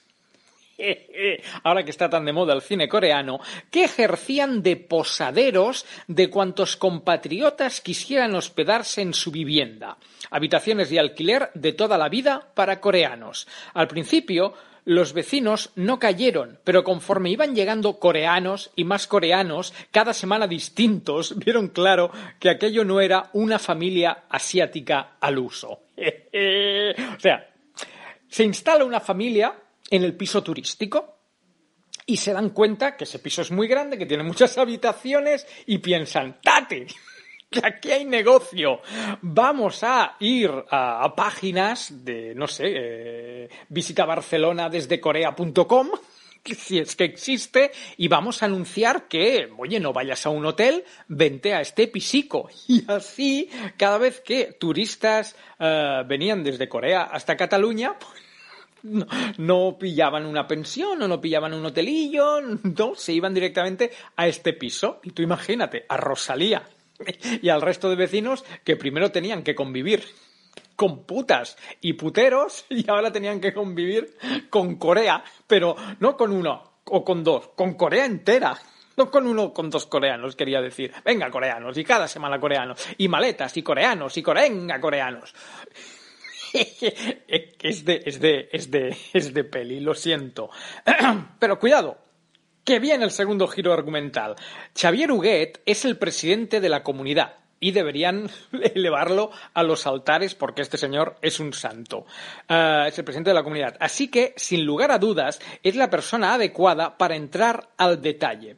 ahora 1.64 1.84
que 1.84 1.90
está 1.90 2.08
tan 2.08 2.24
de 2.24 2.32
moda 2.32 2.54
el 2.54 2.62
cine 2.62 2.88
coreano, 2.88 3.40
que 3.70 3.84
ejercían 3.84 4.62
de 4.62 4.76
posaderos 4.76 5.86
de 6.06 6.30
cuantos 6.30 6.76
compatriotas 6.76 7.80
quisieran 7.80 8.34
hospedarse 8.34 9.02
en 9.02 9.14
su 9.14 9.30
vivienda. 9.30 9.96
Habitaciones 10.30 10.90
de 10.90 11.00
alquiler 11.00 11.50
de 11.54 11.72
toda 11.72 11.98
la 11.98 12.08
vida 12.08 12.48
para 12.54 12.80
coreanos. 12.80 13.46
Al 13.74 13.88
principio, 13.88 14.54
los 14.84 15.12
vecinos 15.12 15.70
no 15.74 15.98
cayeron, 15.98 16.60
pero 16.64 16.82
conforme 16.82 17.30
iban 17.30 17.54
llegando 17.54 17.98
coreanos 17.98 18.70
y 18.74 18.84
más 18.84 19.06
coreanos, 19.06 19.74
cada 19.90 20.14
semana 20.14 20.46
distintos, 20.46 21.36
vieron 21.44 21.68
claro 21.68 22.10
que 22.38 22.50
aquello 22.50 22.84
no 22.84 23.00
era 23.00 23.28
una 23.34 23.58
familia 23.58 24.24
asiática 24.30 25.16
al 25.20 25.38
uso. 25.38 25.82
o 25.98 27.20
sea, 27.20 27.50
se 28.28 28.44
instala 28.44 28.84
una 28.84 29.00
familia 29.00 29.54
en 29.90 30.04
el 30.04 30.16
piso 30.16 30.42
turístico 30.42 31.16
y 32.06 32.16
se 32.16 32.32
dan 32.32 32.50
cuenta 32.50 32.96
que 32.96 33.04
ese 33.04 33.18
piso 33.18 33.42
es 33.42 33.50
muy 33.50 33.68
grande, 33.68 33.98
que 33.98 34.06
tiene 34.06 34.22
muchas 34.22 34.56
habitaciones 34.58 35.46
y 35.66 35.78
piensan, 35.78 36.40
¡tate! 36.42 36.86
Que 37.50 37.62
aquí 37.64 37.90
hay 37.90 38.04
negocio. 38.04 38.82
Vamos 39.22 39.82
a 39.82 40.16
ir 40.20 40.50
a, 40.70 41.14
páginas 41.16 42.04
de, 42.04 42.34
no 42.34 42.46
sé, 42.46 42.64
eh, 42.66 43.48
visita 43.70 44.04
Barcelona 44.04 44.68
desde 44.68 45.00
corea.com 45.00 45.88
si 46.54 46.78
es 46.78 46.96
que 46.96 47.04
existe, 47.04 47.70
y 47.96 48.08
vamos 48.08 48.42
a 48.42 48.46
anunciar 48.46 49.08
que, 49.08 49.50
oye, 49.56 49.80
no 49.80 49.92
vayas 49.92 50.24
a 50.26 50.30
un 50.30 50.44
hotel, 50.46 50.84
vente 51.08 51.54
a 51.54 51.60
este 51.60 51.88
pisico. 51.88 52.48
Y 52.66 52.84
así, 52.90 53.50
cada 53.76 53.98
vez 53.98 54.20
que 54.20 54.56
turistas 54.58 55.36
eh, 55.58 56.02
venían 56.06 56.42
desde 56.44 56.68
Corea 56.68 57.02
hasta 57.02 57.36
Cataluña, 57.36 57.98
pues, 57.98 58.27
no, 59.38 59.76
pillaban 59.78 60.26
una 60.26 60.46
pensión 60.46 61.02
o 61.02 61.08
no 61.08 61.20
pillaban 61.20 61.54
un 61.54 61.66
hotelillo, 61.66 62.40
no, 62.40 62.94
se 62.94 63.12
iban 63.12 63.34
directamente 63.34 63.90
a 64.16 64.26
este 64.26 64.52
piso. 64.52 65.00
Y 65.02 65.10
tú 65.10 65.22
imagínate, 65.22 65.84
a 65.88 65.96
Rosalía 65.96 66.68
y 67.42 67.48
al 67.48 67.62
resto 67.62 67.88
de 67.88 67.96
vecinos 67.96 68.44
que 68.64 68.76
primero 68.76 69.10
tenían 69.10 69.42
que 69.42 69.54
convivir 69.54 70.04
con 70.76 71.04
putas 71.04 71.56
y 71.80 71.94
puteros 71.94 72.64
y 72.68 72.88
ahora 72.88 73.10
tenían 73.10 73.40
que 73.40 73.52
convivir 73.52 74.16
con 74.50 74.76
Corea, 74.76 75.24
pero 75.46 75.76
no 76.00 76.16
con 76.16 76.32
uno 76.32 76.80
o 76.84 77.04
con 77.04 77.24
dos, 77.24 77.50
con 77.56 77.74
Corea 77.74 78.04
entera. 78.04 78.56
No 78.96 79.12
con 79.12 79.28
uno, 79.28 79.52
con 79.52 79.70
dos 79.70 79.86
coreanos, 79.86 80.34
quería 80.34 80.60
decir. 80.60 80.92
Venga, 81.04 81.30
coreanos, 81.30 81.78
y 81.78 81.84
cada 81.84 82.08
semana 82.08 82.40
coreanos, 82.40 82.84
y 82.98 83.06
maletas, 83.06 83.56
y 83.56 83.62
coreanos, 83.62 84.16
y 84.16 84.22
corenga, 84.24 84.80
coreanos. 84.80 85.32
es 87.28 87.84
de, 87.84 88.02
es 88.04 88.20
de, 88.20 88.48
es 88.52 88.70
de, 88.70 88.96
es 89.12 89.34
de 89.34 89.44
peli, 89.44 89.80
lo 89.80 89.94
siento. 89.94 90.50
Pero 91.38 91.58
cuidado, 91.58 91.98
que 92.64 92.78
viene 92.78 93.04
el 93.04 93.10
segundo 93.10 93.48
giro 93.48 93.72
argumental. 93.72 94.36
Xavier 94.78 95.10
Huguet 95.10 95.62
es 95.64 95.84
el 95.84 95.96
presidente 95.96 96.60
de 96.60 96.68
la 96.68 96.82
comunidad 96.82 97.36
y 97.60 97.72
deberían 97.72 98.28
elevarlo 98.74 99.30
a 99.54 99.62
los 99.62 99.86
altares 99.86 100.34
porque 100.34 100.62
este 100.62 100.76
señor 100.76 101.16
es 101.22 101.40
un 101.40 101.52
santo. 101.52 102.06
Ah, 102.48 102.84
es 102.88 102.98
el 102.98 103.04
presidente 103.04 103.30
de 103.30 103.34
la 103.34 103.42
comunidad. 103.42 103.76
Así 103.80 104.08
que, 104.08 104.34
sin 104.36 104.64
lugar 104.64 104.90
a 104.90 104.98
dudas, 104.98 105.40
es 105.62 105.76
la 105.76 105.90
persona 105.90 106.34
adecuada 106.34 106.96
para 106.96 107.16
entrar 107.16 107.70
al 107.76 108.00
detalle. 108.02 108.56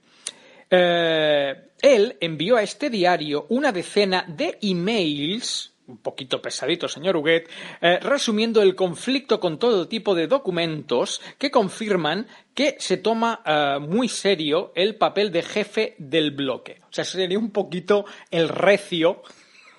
Eh, 0.69 1.71
él 1.83 2.17
envió 2.21 2.57
a 2.57 2.63
este 2.63 2.91
diario 2.91 3.47
una 3.49 3.73
decena 3.73 4.25
de 4.29 4.59
emails 4.63 5.70
un 5.91 5.99
poquito 5.99 6.41
pesadito, 6.41 6.89
señor 6.89 7.17
Huguet, 7.17 7.49
eh, 7.81 7.99
resumiendo 8.01 8.63
el 8.63 8.75
conflicto 8.75 9.41
con 9.41 9.59
todo 9.59 9.89
tipo 9.89 10.15
de 10.15 10.27
documentos 10.27 11.21
que 11.39 11.51
confirman 11.51 12.27
que 12.55 12.77
se 12.79 12.97
toma 12.97 13.43
eh, 13.45 13.79
muy 13.81 14.09
serio 14.09 14.73
el 14.75 14.97
papel 14.97 15.31
de 15.33 15.43
jefe 15.43 15.95
del 15.99 16.31
bloque. 16.31 16.81
O 16.89 16.93
sea, 16.93 17.05
sería 17.05 17.39
un 17.39 17.51
poquito 17.51 18.05
el 18.31 18.49
recio 18.49 19.23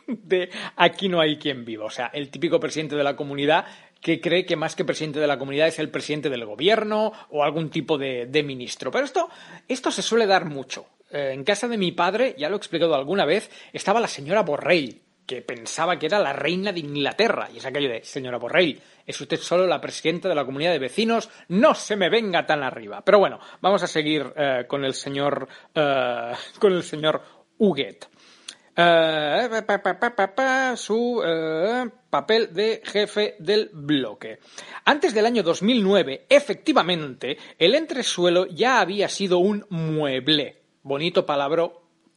de 0.08 0.50
aquí 0.76 1.10
no 1.10 1.20
hay 1.20 1.38
quien 1.38 1.66
viva. 1.66 1.86
O 1.86 1.90
sea, 1.90 2.08
el 2.14 2.30
típico 2.30 2.60
presidente 2.60 2.96
de 2.96 3.04
la 3.04 3.16
comunidad 3.16 3.66
que 4.02 4.20
cree 4.20 4.46
que 4.46 4.56
más 4.56 4.76
que 4.76 4.84
presidente 4.84 5.20
de 5.20 5.28
la 5.28 5.38
comunidad 5.38 5.68
es 5.68 5.80
el 5.80 5.90
presidente 5.90 6.30
del 6.30 6.46
gobierno 6.46 7.14
o 7.30 7.44
algún 7.44 7.70
tipo 7.70 7.98
de, 7.98 8.44
ministro. 8.44 8.92
Pero 8.92 9.06
esto, 9.06 9.30
esto 9.68 9.92
se 9.92 10.02
suele 10.02 10.26
dar 10.26 10.46
mucho. 10.46 10.88
Eh, 11.12 11.32
en 11.34 11.44
casa 11.44 11.68
de 11.68 11.78
mi 11.78 11.92
padre, 11.92 12.36
ya 12.38 12.50
lo 12.50 12.56
he 12.56 12.58
explicado 12.58 12.96
alguna 12.96 13.26
vez, 13.26 13.52
estaba 13.74 14.00
la 14.00 14.08
señora 14.08 14.42
Borrell, 14.42 15.02
que 15.26 15.42
pensaba 15.42 15.98
que 15.98 16.08
era 16.08 16.20
la 16.20 16.34
reina 16.34 16.72
de 16.72 16.80
Inglaterra. 16.80 17.50
Y 17.54 17.58
es 17.58 17.66
aquello 17.66 17.90
de, 17.90 18.04
señora 18.04 18.38
Borrell, 18.38 18.80
es 19.06 19.20
usted 19.20 19.40
solo 19.40 19.68
la 19.68 19.82
presidenta 19.82 20.30
de 20.30 20.36
la 20.36 20.46
comunidad 20.46 20.72
de 20.72 20.80
vecinos, 20.80 21.30
no 21.50 21.74
se 21.74 21.96
me 21.96 22.10
venga 22.10 22.46
tan 22.46 22.64
arriba. 22.64 23.02
Pero 23.04 23.20
bueno, 23.20 23.40
vamos 23.62 23.84
a 23.84 23.88
seguir 23.88 24.32
eh, 24.36 24.66
con 24.68 24.86
el 24.86 24.94
señor, 24.94 25.48
eh, 25.74 26.32
con 26.60 26.74
el 26.74 26.84
señor 26.84 27.22
Huguet. 27.58 28.08
eh, 28.76 29.50
su 30.76 31.92
papel 32.10 32.54
de 32.54 32.82
jefe 32.84 33.36
del 33.40 33.70
bloque. 33.74 34.40
Antes 34.86 35.14
del 35.14 35.26
año 35.26 35.44
2009, 35.44 36.26
efectivamente, 36.30 37.38
el 37.58 37.76
entresuelo 37.76 38.48
ya 38.48 38.80
había 38.80 39.08
sido 39.08 39.40
un 39.40 39.66
mueble. 39.70 40.62
Bonito 40.84 41.26
palabra 41.26 41.70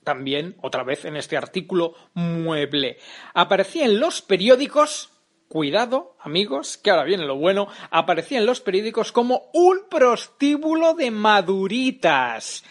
también, 0.05 0.57
otra 0.61 0.85
vez 0.85 1.05
en 1.05 1.17
este 1.17 1.37
artículo, 1.37 1.95
mueble. 2.15 2.99
Aparecía 3.35 3.87
en 3.87 3.99
los 3.99 4.23
periódicos 4.23 5.11
cuidado, 5.49 6.17
amigos, 6.21 6.79
que 6.79 6.91
ahora 6.91 7.05
viene 7.05 7.25
lo 7.27 7.37
bueno, 7.37 7.69
aparecía 7.91 8.39
en 8.39 8.47
los 8.47 8.61
periódicos 8.61 9.13
como 9.13 9.51
un 9.53 9.89
prostíbulo 9.89 10.95
de 10.95 11.11
maduritas. 11.11 12.65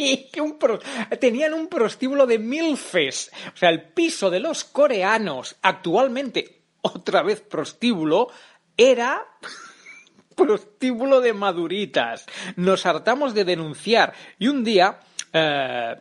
tenían 1.20 1.54
un 1.54 1.68
prostíbulo 1.68 2.26
de 2.26 2.38
milfes. 2.38 3.30
O 3.52 3.56
sea, 3.56 3.70
el 3.70 3.82
piso 3.82 4.30
de 4.30 4.40
los 4.40 4.64
coreanos, 4.64 5.56
actualmente 5.62 6.62
otra 6.82 7.22
vez 7.22 7.40
prostíbulo, 7.40 8.28
era 8.76 9.26
prostíbulo 10.36 11.20
de 11.20 11.32
maduritas. 11.32 12.26
Nos 12.56 12.86
hartamos 12.86 13.34
de 13.34 13.44
denunciar 13.44 14.14
y 14.38 14.48
un 14.48 14.64
día 14.64 15.00
eh, 15.32 15.96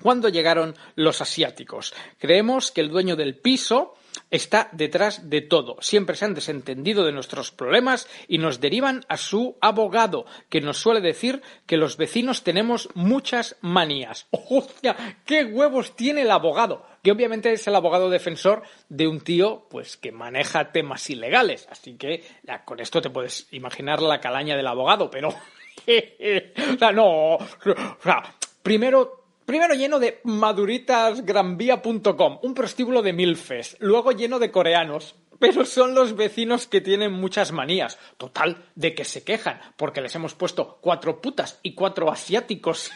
cuando 0.01 0.29
llegaron 0.29 0.77
los 0.95 1.21
asiáticos. 1.21 1.93
Creemos 2.19 2.71
que 2.71 2.81
el 2.81 2.91
dueño 2.91 3.17
del 3.17 3.37
piso 3.37 3.97
está 4.35 4.69
detrás 4.73 5.31
de 5.31 5.43
todo. 5.43 5.77
Siempre 5.81 6.17
se 6.17 6.25
han 6.25 6.35
desentendido 6.35 7.05
de 7.05 7.13
nuestros 7.13 7.53
problemas 7.53 8.09
y 8.27 8.39
nos 8.39 8.61
derivan 8.61 9.05
a 9.09 9.17
su 9.17 9.57
abogado, 9.61 10.27
que 10.49 10.61
nos 10.61 10.79
suele 10.79 11.01
decir 11.01 11.41
que 11.67 11.77
los 11.77 11.97
vecinos 11.97 12.43
tenemos 12.43 12.89
muchas 12.95 13.57
manías. 13.61 14.27
¡Hostia! 14.31 15.19
¡Qué 15.25 15.45
huevos 15.45 15.95
tiene 15.95 16.23
el 16.23 16.33
abogado! 16.33 16.85
Que 17.05 17.13
obviamente 17.13 17.53
es 17.53 17.67
el 17.69 17.77
abogado 17.77 18.11
defensor 18.11 18.63
de 18.89 19.07
un 19.07 19.21
tío 19.21 19.69
pues 19.71 19.97
que 19.97 20.11
maneja 20.11 20.73
temas 20.73 21.09
ilegales. 21.11 21.69
Así 21.71 21.97
que 21.97 22.25
con 22.65 22.81
esto 22.81 23.01
te 23.01 23.11
puedes 23.11 23.47
imaginar 23.53 24.03
la 24.03 24.21
calaña 24.21 24.57
del 24.57 24.67
abogado, 24.67 25.11
pero. 25.11 25.29
o 25.29 26.79
sea, 26.79 26.93
no. 26.93 27.35
O 27.35 27.99
sea, 28.03 28.35
primero 28.63 29.24
Primero 29.47 29.75
lleno 29.75 29.99
de 29.99 30.21
maduritasgranvía.com, 30.25 32.39
un 32.43 32.55
prostíbulo 32.55 33.03
de 33.03 33.13
milfes, 33.13 33.77
luego 33.79 34.13
lleno 34.13 34.39
de 34.39 34.51
coreanos, 34.51 35.17
pero 35.39 35.67
son 35.67 35.95
los 35.95 36.17
vecinos 36.17 36.67
que 36.67 36.81
tienen 36.81 37.13
muchas 37.13 37.53
manías. 37.53 37.99
Total, 38.17 38.65
de 38.75 38.95
que 38.95 39.05
se 39.05 39.23
quejan, 39.23 39.61
porque 39.77 40.01
les 40.01 40.15
hemos 40.15 40.35
puesto 40.35 40.79
cuatro 40.81 41.21
putas 41.21 41.61
y 41.63 41.75
cuatro 41.75 42.11
asiáticos 42.11 42.91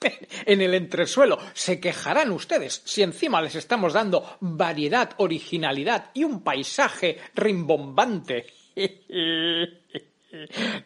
en 0.46 0.60
el 0.60 0.74
entresuelo. 0.74 1.40
Se 1.52 1.80
quejarán 1.80 2.30
ustedes 2.30 2.82
si 2.84 3.02
encima 3.02 3.42
les 3.42 3.56
estamos 3.56 3.92
dando 3.92 4.36
variedad, 4.40 5.10
originalidad 5.16 6.12
y 6.14 6.22
un 6.24 6.42
paisaje 6.42 7.18
rimbombante. 7.34 8.46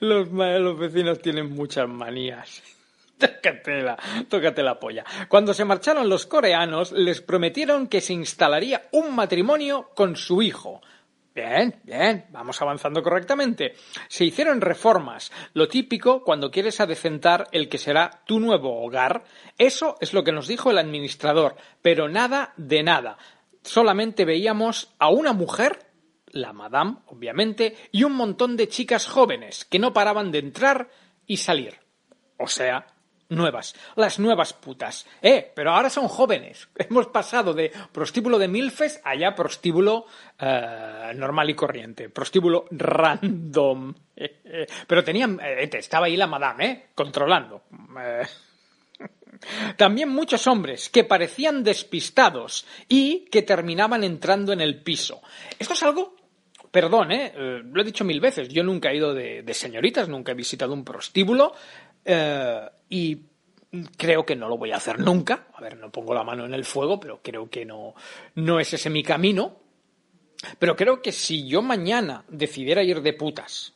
Los, 0.00 0.32
los 0.32 0.76
vecinos 0.76 1.20
tienen 1.20 1.54
muchas 1.54 1.88
manías. 1.88 2.64
Tócatela, 3.18 3.96
tócate 4.28 4.62
la 4.62 4.78
polla. 4.78 5.04
Cuando 5.28 5.54
se 5.54 5.64
marcharon 5.64 6.08
los 6.08 6.26
coreanos, 6.26 6.92
les 6.92 7.20
prometieron 7.22 7.86
que 7.86 8.00
se 8.00 8.12
instalaría 8.12 8.88
un 8.92 9.14
matrimonio 9.14 9.90
con 9.94 10.16
su 10.16 10.42
hijo. 10.42 10.82
Bien, 11.34 11.80
bien, 11.84 12.26
vamos 12.30 12.60
avanzando 12.62 13.02
correctamente. 13.02 13.74
Se 14.08 14.24
hicieron 14.24 14.60
reformas, 14.60 15.30
lo 15.52 15.68
típico 15.68 16.24
cuando 16.24 16.50
quieres 16.50 16.80
adecentar 16.80 17.46
el 17.52 17.68
que 17.68 17.76
será 17.76 18.22
tu 18.26 18.40
nuevo 18.40 18.82
hogar. 18.82 19.24
Eso 19.58 19.96
es 20.00 20.14
lo 20.14 20.24
que 20.24 20.32
nos 20.32 20.48
dijo 20.48 20.70
el 20.70 20.78
administrador, 20.78 21.56
pero 21.82 22.08
nada 22.08 22.54
de 22.56 22.82
nada. 22.82 23.18
Solamente 23.62 24.24
veíamos 24.24 24.94
a 24.98 25.10
una 25.10 25.34
mujer, 25.34 25.86
la 26.28 26.54
madame, 26.54 26.98
obviamente, 27.06 27.76
y 27.92 28.04
un 28.04 28.12
montón 28.12 28.56
de 28.56 28.68
chicas 28.68 29.06
jóvenes 29.06 29.66
que 29.66 29.78
no 29.78 29.92
paraban 29.92 30.30
de 30.30 30.38
entrar 30.38 30.88
y 31.26 31.36
salir. 31.36 31.74
O 32.38 32.48
sea, 32.48 32.86
nuevas, 33.28 33.74
las 33.96 34.18
nuevas 34.18 34.52
putas. 34.52 35.06
Eh, 35.22 35.52
pero 35.54 35.72
ahora 35.72 35.90
son 35.90 36.08
jóvenes. 36.08 36.68
Hemos 36.76 37.08
pasado 37.08 37.52
de 37.54 37.72
prostíbulo 37.92 38.38
de 38.38 38.48
milfes 38.48 39.00
a 39.04 39.14
ya 39.14 39.34
prostíbulo 39.34 40.06
eh, 40.38 41.12
normal 41.14 41.50
y 41.50 41.54
corriente, 41.54 42.08
prostíbulo 42.08 42.66
random. 42.70 43.94
pero 44.86 45.04
tenían, 45.04 45.38
eh, 45.42 45.68
estaba 45.72 46.06
ahí 46.06 46.16
la 46.16 46.26
madame, 46.26 46.66
¿eh? 46.66 46.86
Controlando. 46.94 47.62
Eh. 48.00 48.26
También 49.76 50.08
muchos 50.08 50.46
hombres 50.46 50.88
que 50.88 51.04
parecían 51.04 51.62
despistados 51.62 52.66
y 52.88 53.26
que 53.26 53.42
terminaban 53.42 54.04
entrando 54.04 54.52
en 54.52 54.60
el 54.60 54.82
piso. 54.82 55.20
Esto 55.58 55.74
es 55.74 55.82
algo 55.82 56.16
perdón, 56.68 57.10
¿eh? 57.10 57.32
lo 57.34 57.80
he 57.80 57.84
dicho 57.84 58.04
mil 58.04 58.20
veces, 58.20 58.48
yo 58.50 58.62
nunca 58.62 58.90
he 58.90 58.96
ido 58.96 59.14
de, 59.14 59.42
de 59.42 59.54
señoritas, 59.54 60.10
nunca 60.10 60.32
he 60.32 60.34
visitado 60.34 60.74
un 60.74 60.84
prostíbulo, 60.84 61.54
eh, 62.06 62.60
y 62.88 63.20
creo 63.96 64.24
que 64.24 64.36
no 64.36 64.48
lo 64.48 64.56
voy 64.56 64.72
a 64.72 64.76
hacer 64.76 64.98
nunca. 65.00 65.48
A 65.54 65.60
ver, 65.60 65.76
no 65.76 65.90
pongo 65.90 66.14
la 66.14 66.22
mano 66.22 66.46
en 66.46 66.54
el 66.54 66.64
fuego, 66.64 67.00
pero 67.00 67.20
creo 67.22 67.50
que 67.50 67.64
no, 67.64 67.94
no 68.36 68.60
es 68.60 68.72
ese 68.72 68.88
mi 68.88 69.02
camino. 69.02 69.56
Pero 70.58 70.76
creo 70.76 71.02
que 71.02 71.12
si 71.12 71.48
yo 71.48 71.62
mañana 71.62 72.24
decidiera 72.28 72.82
ir 72.82 73.00
de 73.00 73.14
putas 73.14 73.74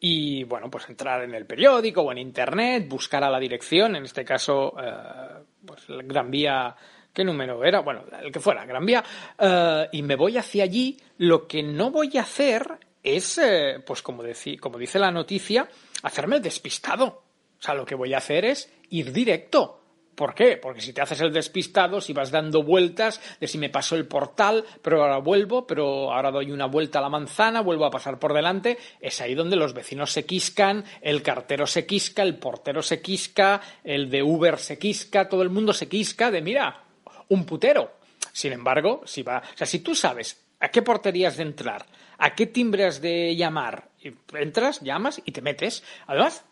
y, 0.00 0.44
bueno, 0.44 0.70
pues 0.70 0.88
entrar 0.88 1.22
en 1.22 1.34
el 1.34 1.46
periódico 1.46 2.00
o 2.00 2.12
en 2.12 2.18
internet, 2.18 2.88
buscar 2.88 3.22
a 3.22 3.30
la 3.30 3.38
dirección, 3.38 3.96
en 3.96 4.04
este 4.04 4.24
caso, 4.24 4.74
eh, 4.82 5.42
pues 5.66 5.84
Gran 5.88 6.30
Vía, 6.30 6.74
¿qué 7.12 7.24
número 7.24 7.62
era? 7.64 7.80
Bueno, 7.80 8.04
el 8.22 8.32
que 8.32 8.40
fuera, 8.40 8.64
Gran 8.64 8.86
Vía, 8.86 9.04
eh, 9.38 9.88
y 9.92 10.02
me 10.02 10.16
voy 10.16 10.38
hacia 10.38 10.64
allí, 10.64 10.96
lo 11.18 11.46
que 11.46 11.62
no 11.62 11.90
voy 11.90 12.16
a 12.16 12.22
hacer 12.22 12.78
es, 13.02 13.40
pues 13.84 14.00
como, 14.00 14.22
como 14.60 14.78
dice 14.78 14.98
la 14.98 15.10
noticia, 15.10 15.68
hacerme 16.02 16.36
el 16.36 16.42
despistado. 16.42 17.29
O 17.60 17.62
sea, 17.62 17.74
lo 17.74 17.84
que 17.84 17.94
voy 17.94 18.14
a 18.14 18.18
hacer 18.18 18.44
es 18.44 18.72
ir 18.88 19.12
directo. 19.12 19.80
¿Por 20.14 20.34
qué? 20.34 20.58
Porque 20.58 20.80
si 20.80 20.92
te 20.92 21.00
haces 21.00 21.20
el 21.22 21.32
despistado, 21.32 22.00
si 22.00 22.12
vas 22.12 22.30
dando 22.30 22.62
vueltas 22.62 23.20
de 23.40 23.46
si 23.46 23.56
me 23.56 23.70
pasó 23.70 23.96
el 23.96 24.06
portal, 24.06 24.64
pero 24.82 25.02
ahora 25.02 25.18
vuelvo, 25.18 25.66
pero 25.66 26.12
ahora 26.12 26.30
doy 26.30 26.50
una 26.52 26.66
vuelta 26.66 26.98
a 26.98 27.02
la 27.02 27.08
manzana, 27.08 27.62
vuelvo 27.62 27.86
a 27.86 27.90
pasar 27.90 28.18
por 28.18 28.34
delante, 28.34 28.76
es 29.00 29.20
ahí 29.22 29.34
donde 29.34 29.56
los 29.56 29.72
vecinos 29.72 30.12
se 30.12 30.26
quiscan, 30.26 30.84
el 31.00 31.22
cartero 31.22 31.66
se 31.66 31.86
quisca, 31.86 32.22
el 32.22 32.36
portero 32.36 32.82
se 32.82 33.00
quisca, 33.00 33.62
el 33.82 34.10
de 34.10 34.22
Uber 34.22 34.58
se 34.58 34.78
quisca, 34.78 35.26
todo 35.26 35.42
el 35.42 35.48
mundo 35.48 35.72
se 35.72 35.88
quisca 35.88 36.30
de, 36.30 36.42
mira, 36.42 36.84
un 37.28 37.46
putero. 37.46 37.92
Sin 38.32 38.52
embargo, 38.52 39.02
si 39.06 39.22
va, 39.22 39.38
o 39.38 39.56
sea, 39.56 39.66
si 39.66 39.78
tú 39.78 39.94
sabes 39.94 40.38
a 40.60 40.68
qué 40.68 40.82
porterías 40.82 41.38
de 41.38 41.44
entrar, 41.44 41.86
a 42.18 42.34
qué 42.34 42.46
timbre 42.46 42.84
has 42.84 43.00
de 43.00 43.34
llamar, 43.34 43.88
entras, 44.34 44.80
llamas 44.80 45.22
y 45.24 45.32
te 45.32 45.40
metes. 45.40 45.82
Además, 46.06 46.44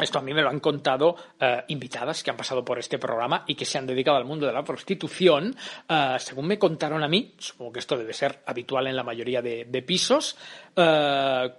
esto 0.00 0.18
a 0.18 0.22
mí 0.22 0.32
me 0.32 0.40
lo 0.40 0.48
han 0.48 0.60
contado 0.60 1.16
eh, 1.38 1.64
invitadas 1.68 2.22
que 2.22 2.30
han 2.30 2.36
pasado 2.36 2.64
por 2.64 2.78
este 2.78 2.98
programa 2.98 3.44
y 3.46 3.54
que 3.54 3.66
se 3.66 3.76
han 3.76 3.86
dedicado 3.86 4.16
al 4.16 4.24
mundo 4.24 4.46
de 4.46 4.52
la 4.52 4.64
prostitución. 4.64 5.54
Eh, 5.86 6.16
según 6.18 6.46
me 6.46 6.58
contaron 6.58 7.02
a 7.02 7.08
mí, 7.08 7.34
supongo 7.38 7.72
que 7.72 7.80
esto 7.80 7.98
debe 7.98 8.14
ser 8.14 8.42
habitual 8.46 8.86
en 8.86 8.96
la 8.96 9.02
mayoría 9.02 9.42
de, 9.42 9.84
pisos, 9.86 10.36
eh, 10.76 11.52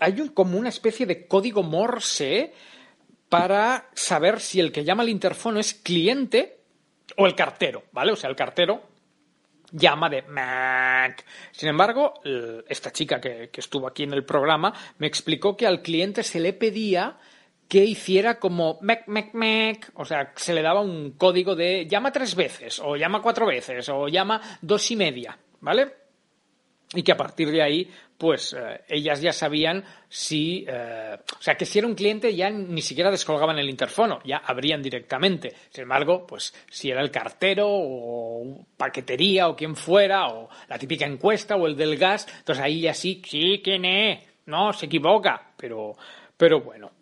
hay 0.00 0.28
como 0.30 0.58
una 0.58 0.70
especie 0.70 1.06
de 1.06 1.26
código 1.28 1.62
Morse 1.62 2.52
para 3.28 3.88
saber 3.94 4.40
si 4.40 4.58
el 4.58 4.72
que 4.72 4.84
llama 4.84 5.04
al 5.04 5.08
interfono 5.08 5.60
es 5.60 5.74
cliente 5.74 6.58
o 7.16 7.26
el 7.26 7.34
cartero, 7.34 7.84
¿vale? 7.92 8.12
O 8.12 8.16
sea, 8.16 8.28
el 8.28 8.36
cartero 8.36 8.82
llama 9.70 10.10
de. 10.10 10.24
Sin 11.52 11.68
embargo, 11.68 12.14
esta 12.68 12.90
chica 12.90 13.20
que 13.20 13.50
estuvo 13.52 13.86
aquí 13.86 14.02
en 14.02 14.14
el 14.14 14.24
programa 14.24 14.74
me 14.98 15.06
explicó 15.06 15.56
que 15.56 15.66
al 15.66 15.80
cliente 15.80 16.22
se 16.22 16.40
le 16.40 16.52
pedía 16.52 17.18
que 17.68 17.84
hiciera 17.84 18.38
como 18.38 18.78
mec, 18.80 19.06
mec, 19.08 19.34
mec, 19.34 19.90
o 19.94 20.04
sea, 20.04 20.32
se 20.34 20.54
le 20.54 20.62
daba 20.62 20.80
un 20.80 21.12
código 21.12 21.54
de 21.54 21.86
llama 21.86 22.10
tres 22.10 22.34
veces, 22.34 22.80
o 22.82 22.96
llama 22.96 23.20
cuatro 23.20 23.46
veces, 23.46 23.88
o 23.90 24.08
llama 24.08 24.40
dos 24.62 24.90
y 24.90 24.96
media, 24.96 25.38
¿vale? 25.60 25.92
Y 26.94 27.02
que 27.02 27.12
a 27.12 27.16
partir 27.18 27.50
de 27.50 27.62
ahí, 27.62 27.90
pues 28.16 28.56
eh, 28.58 28.80
ellas 28.88 29.20
ya 29.20 29.34
sabían 29.34 29.84
si, 30.08 30.64
eh, 30.66 31.18
o 31.38 31.42
sea, 31.42 31.54
que 31.54 31.66
si 31.66 31.78
era 31.78 31.86
un 31.86 31.94
cliente 31.94 32.34
ya 32.34 32.48
ni 32.48 32.80
siquiera 32.80 33.10
descolgaban 33.10 33.58
el 33.58 33.68
interfono, 33.68 34.20
ya 34.24 34.38
abrían 34.38 34.82
directamente. 34.82 35.54
Sin 35.68 35.82
embargo, 35.82 36.26
pues 36.26 36.54
si 36.70 36.90
era 36.90 37.02
el 37.02 37.10
cartero 37.10 37.66
o 37.68 38.64
paquetería 38.78 39.48
o 39.48 39.54
quien 39.54 39.76
fuera, 39.76 40.28
o 40.28 40.48
la 40.68 40.78
típica 40.78 41.04
encuesta 41.04 41.56
o 41.56 41.66
el 41.66 41.76
del 41.76 41.98
gas, 41.98 42.26
entonces 42.38 42.64
ahí 42.64 42.80
ya 42.80 42.94
sí, 42.94 43.20
sí, 43.22 43.60
¿quién 43.62 43.84
es? 43.84 44.20
No, 44.46 44.72
se 44.72 44.86
equivoca, 44.86 45.52
pero, 45.58 45.94
pero 46.38 46.62
bueno. 46.62 46.97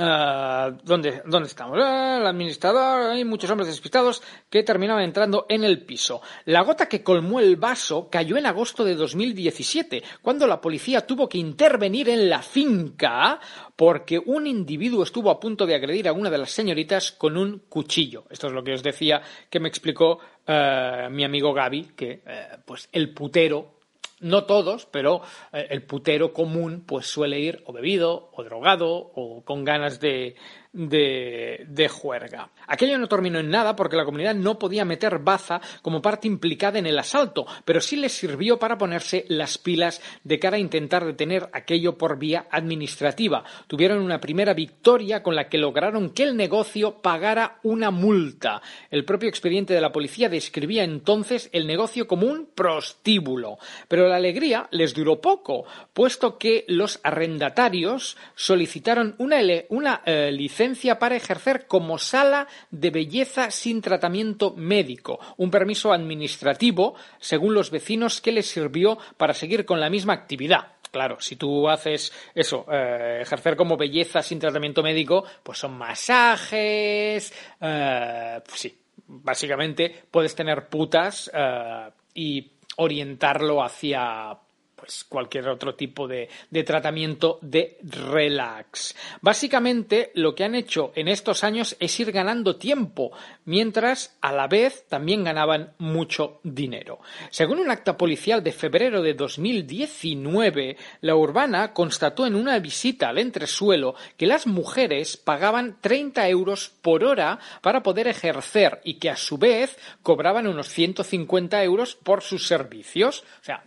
Ah, 0.00 0.70
¿dónde, 0.84 1.22
¿Dónde 1.26 1.48
estamos? 1.48 1.78
Ah, 1.80 2.18
el 2.20 2.26
administrador, 2.26 3.10
hay 3.10 3.24
muchos 3.24 3.50
hombres 3.50 3.68
despistados 3.68 4.22
que 4.48 4.62
terminaban 4.62 5.02
entrando 5.02 5.46
en 5.48 5.64
el 5.64 5.84
piso. 5.84 6.20
La 6.44 6.62
gota 6.62 6.88
que 6.88 7.02
colmó 7.02 7.40
el 7.40 7.56
vaso 7.56 8.08
cayó 8.10 8.36
en 8.36 8.46
agosto 8.46 8.84
de 8.84 8.94
2017, 8.94 10.02
cuando 10.22 10.46
la 10.46 10.60
policía 10.60 11.06
tuvo 11.06 11.28
que 11.28 11.38
intervenir 11.38 12.08
en 12.08 12.28
la 12.28 12.42
finca 12.42 13.40
porque 13.76 14.18
un 14.18 14.46
individuo 14.46 15.04
estuvo 15.04 15.30
a 15.30 15.38
punto 15.38 15.64
de 15.64 15.74
agredir 15.74 16.08
a 16.08 16.12
una 16.12 16.30
de 16.30 16.38
las 16.38 16.50
señoritas 16.50 17.12
con 17.12 17.36
un 17.36 17.62
cuchillo. 17.68 18.24
Esto 18.28 18.48
es 18.48 18.52
lo 18.52 18.64
que 18.64 18.74
os 18.74 18.82
decía 18.82 19.22
que 19.48 19.60
me 19.60 19.68
explicó 19.68 20.18
eh, 20.46 21.08
mi 21.10 21.24
amigo 21.24 21.52
Gaby, 21.52 21.92
que 21.96 22.22
eh, 22.26 22.48
pues 22.64 22.88
el 22.92 23.14
putero 23.14 23.77
no 24.20 24.44
todos, 24.44 24.86
pero 24.86 25.22
eh, 25.52 25.66
el 25.70 25.84
putero 25.84 26.32
común 26.32 26.84
pues 26.86 27.06
suele 27.06 27.40
ir 27.40 27.62
o 27.66 27.72
bebido 27.72 28.30
o 28.32 28.44
drogado 28.44 28.90
o 28.90 29.44
con 29.44 29.64
ganas 29.64 30.00
de, 30.00 30.36
de, 30.72 31.64
de, 31.68 31.88
juerga. 31.88 32.50
Aquello 32.66 32.98
no 32.98 33.08
terminó 33.08 33.38
en 33.38 33.48
nada 33.48 33.74
porque 33.74 33.96
la 33.96 34.04
comunidad 34.04 34.34
no 34.34 34.58
podía 34.58 34.84
meter 34.84 35.18
baza 35.18 35.60
como 35.80 36.02
parte 36.02 36.28
implicada 36.28 36.78
en 36.78 36.86
el 36.86 36.98
asalto, 36.98 37.46
pero 37.64 37.80
sí 37.80 37.96
les 37.96 38.12
sirvió 38.12 38.58
para 38.58 38.76
ponerse 38.76 39.24
las 39.28 39.56
pilas 39.56 40.02
de 40.24 40.38
cara 40.38 40.56
a 40.56 40.60
intentar 40.60 41.04
detener 41.04 41.48
aquello 41.52 41.96
por 41.96 42.18
vía 42.18 42.46
administrativa. 42.50 43.44
Tuvieron 43.66 44.02
una 44.02 44.20
primera 44.20 44.52
victoria 44.52 45.22
con 45.22 45.34
la 45.34 45.48
que 45.48 45.58
lograron 45.58 46.10
que 46.10 46.24
el 46.24 46.36
negocio 46.36 47.00
pagara 47.00 47.58
una 47.62 47.90
multa. 47.90 48.60
El 48.90 49.04
propio 49.04 49.28
expediente 49.28 49.72
de 49.72 49.80
la 49.80 49.92
policía 49.92 50.28
describía 50.28 50.84
entonces 50.84 51.48
el 51.52 51.66
negocio 51.66 52.06
como 52.06 52.26
un 52.26 52.46
prostíbulo. 52.54 53.58
Pero 53.88 54.06
la 54.06 54.16
alegría 54.16 54.68
les 54.70 54.94
duró 54.94 55.20
poco, 55.20 55.64
puesto 55.94 56.36
que 56.38 56.64
los 56.68 57.00
arrendatarios 57.02 58.16
solicitaron 58.34 59.14
una, 59.18 59.38
una 59.70 60.02
eh, 60.04 60.30
licencia 60.30 60.57
para 60.98 61.16
ejercer 61.16 61.66
como 61.66 61.98
sala 61.98 62.48
de 62.70 62.90
belleza 62.90 63.50
sin 63.50 63.80
tratamiento 63.80 64.54
médico, 64.56 65.20
un 65.36 65.50
permiso 65.50 65.92
administrativo, 65.92 66.94
según 67.20 67.54
los 67.54 67.70
vecinos, 67.70 68.20
que 68.20 68.32
les 68.32 68.48
sirvió 68.48 68.98
para 69.16 69.34
seguir 69.34 69.64
con 69.64 69.80
la 69.80 69.90
misma 69.90 70.14
actividad. 70.14 70.72
Claro, 70.90 71.20
si 71.20 71.36
tú 71.36 71.68
haces 71.68 72.12
eso, 72.34 72.66
eh, 72.70 73.18
ejercer 73.22 73.56
como 73.56 73.76
belleza 73.76 74.22
sin 74.22 74.38
tratamiento 74.38 74.82
médico, 74.82 75.24
pues 75.42 75.58
son 75.58 75.76
masajes, 75.76 77.32
eh, 77.60 78.40
pues 78.44 78.60
sí, 78.60 78.78
básicamente 79.06 80.04
puedes 80.10 80.34
tener 80.34 80.68
putas 80.68 81.30
eh, 81.32 81.90
y 82.14 82.50
orientarlo 82.76 83.62
hacia 83.62 84.36
pues 84.78 85.04
cualquier 85.04 85.48
otro 85.48 85.74
tipo 85.74 86.06
de, 86.06 86.28
de, 86.50 86.64
tratamiento 86.64 87.38
de 87.42 87.78
relax. 87.82 88.94
Básicamente 89.20 90.12
lo 90.14 90.34
que 90.34 90.44
han 90.44 90.54
hecho 90.54 90.92
en 90.94 91.08
estos 91.08 91.44
años 91.44 91.76
es 91.80 91.98
ir 92.00 92.12
ganando 92.12 92.56
tiempo, 92.56 93.12
mientras 93.44 94.16
a 94.20 94.32
la 94.32 94.46
vez 94.46 94.84
también 94.88 95.24
ganaban 95.24 95.72
mucho 95.78 96.40
dinero. 96.42 97.00
Según 97.30 97.58
un 97.58 97.70
acta 97.70 97.96
policial 97.96 98.42
de 98.42 98.52
febrero 98.52 99.02
de 99.02 99.14
2019, 99.14 100.76
la 101.00 101.16
urbana 101.16 101.72
constató 101.72 102.26
en 102.26 102.36
una 102.36 102.58
visita 102.58 103.08
al 103.08 103.18
entresuelo 103.18 103.94
que 104.16 104.26
las 104.26 104.46
mujeres 104.46 105.16
pagaban 105.16 105.78
30 105.80 106.28
euros 106.28 106.70
por 106.82 107.04
hora 107.04 107.38
para 107.62 107.82
poder 107.82 108.08
ejercer 108.08 108.80
y 108.84 108.94
que 108.94 109.10
a 109.10 109.16
su 109.16 109.38
vez 109.38 109.76
cobraban 110.02 110.46
unos 110.46 110.68
150 110.68 111.62
euros 111.64 111.96
por 111.96 112.22
sus 112.22 112.46
servicios. 112.46 113.24
O 113.40 113.44
sea, 113.44 113.64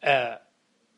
eh, 0.00 0.36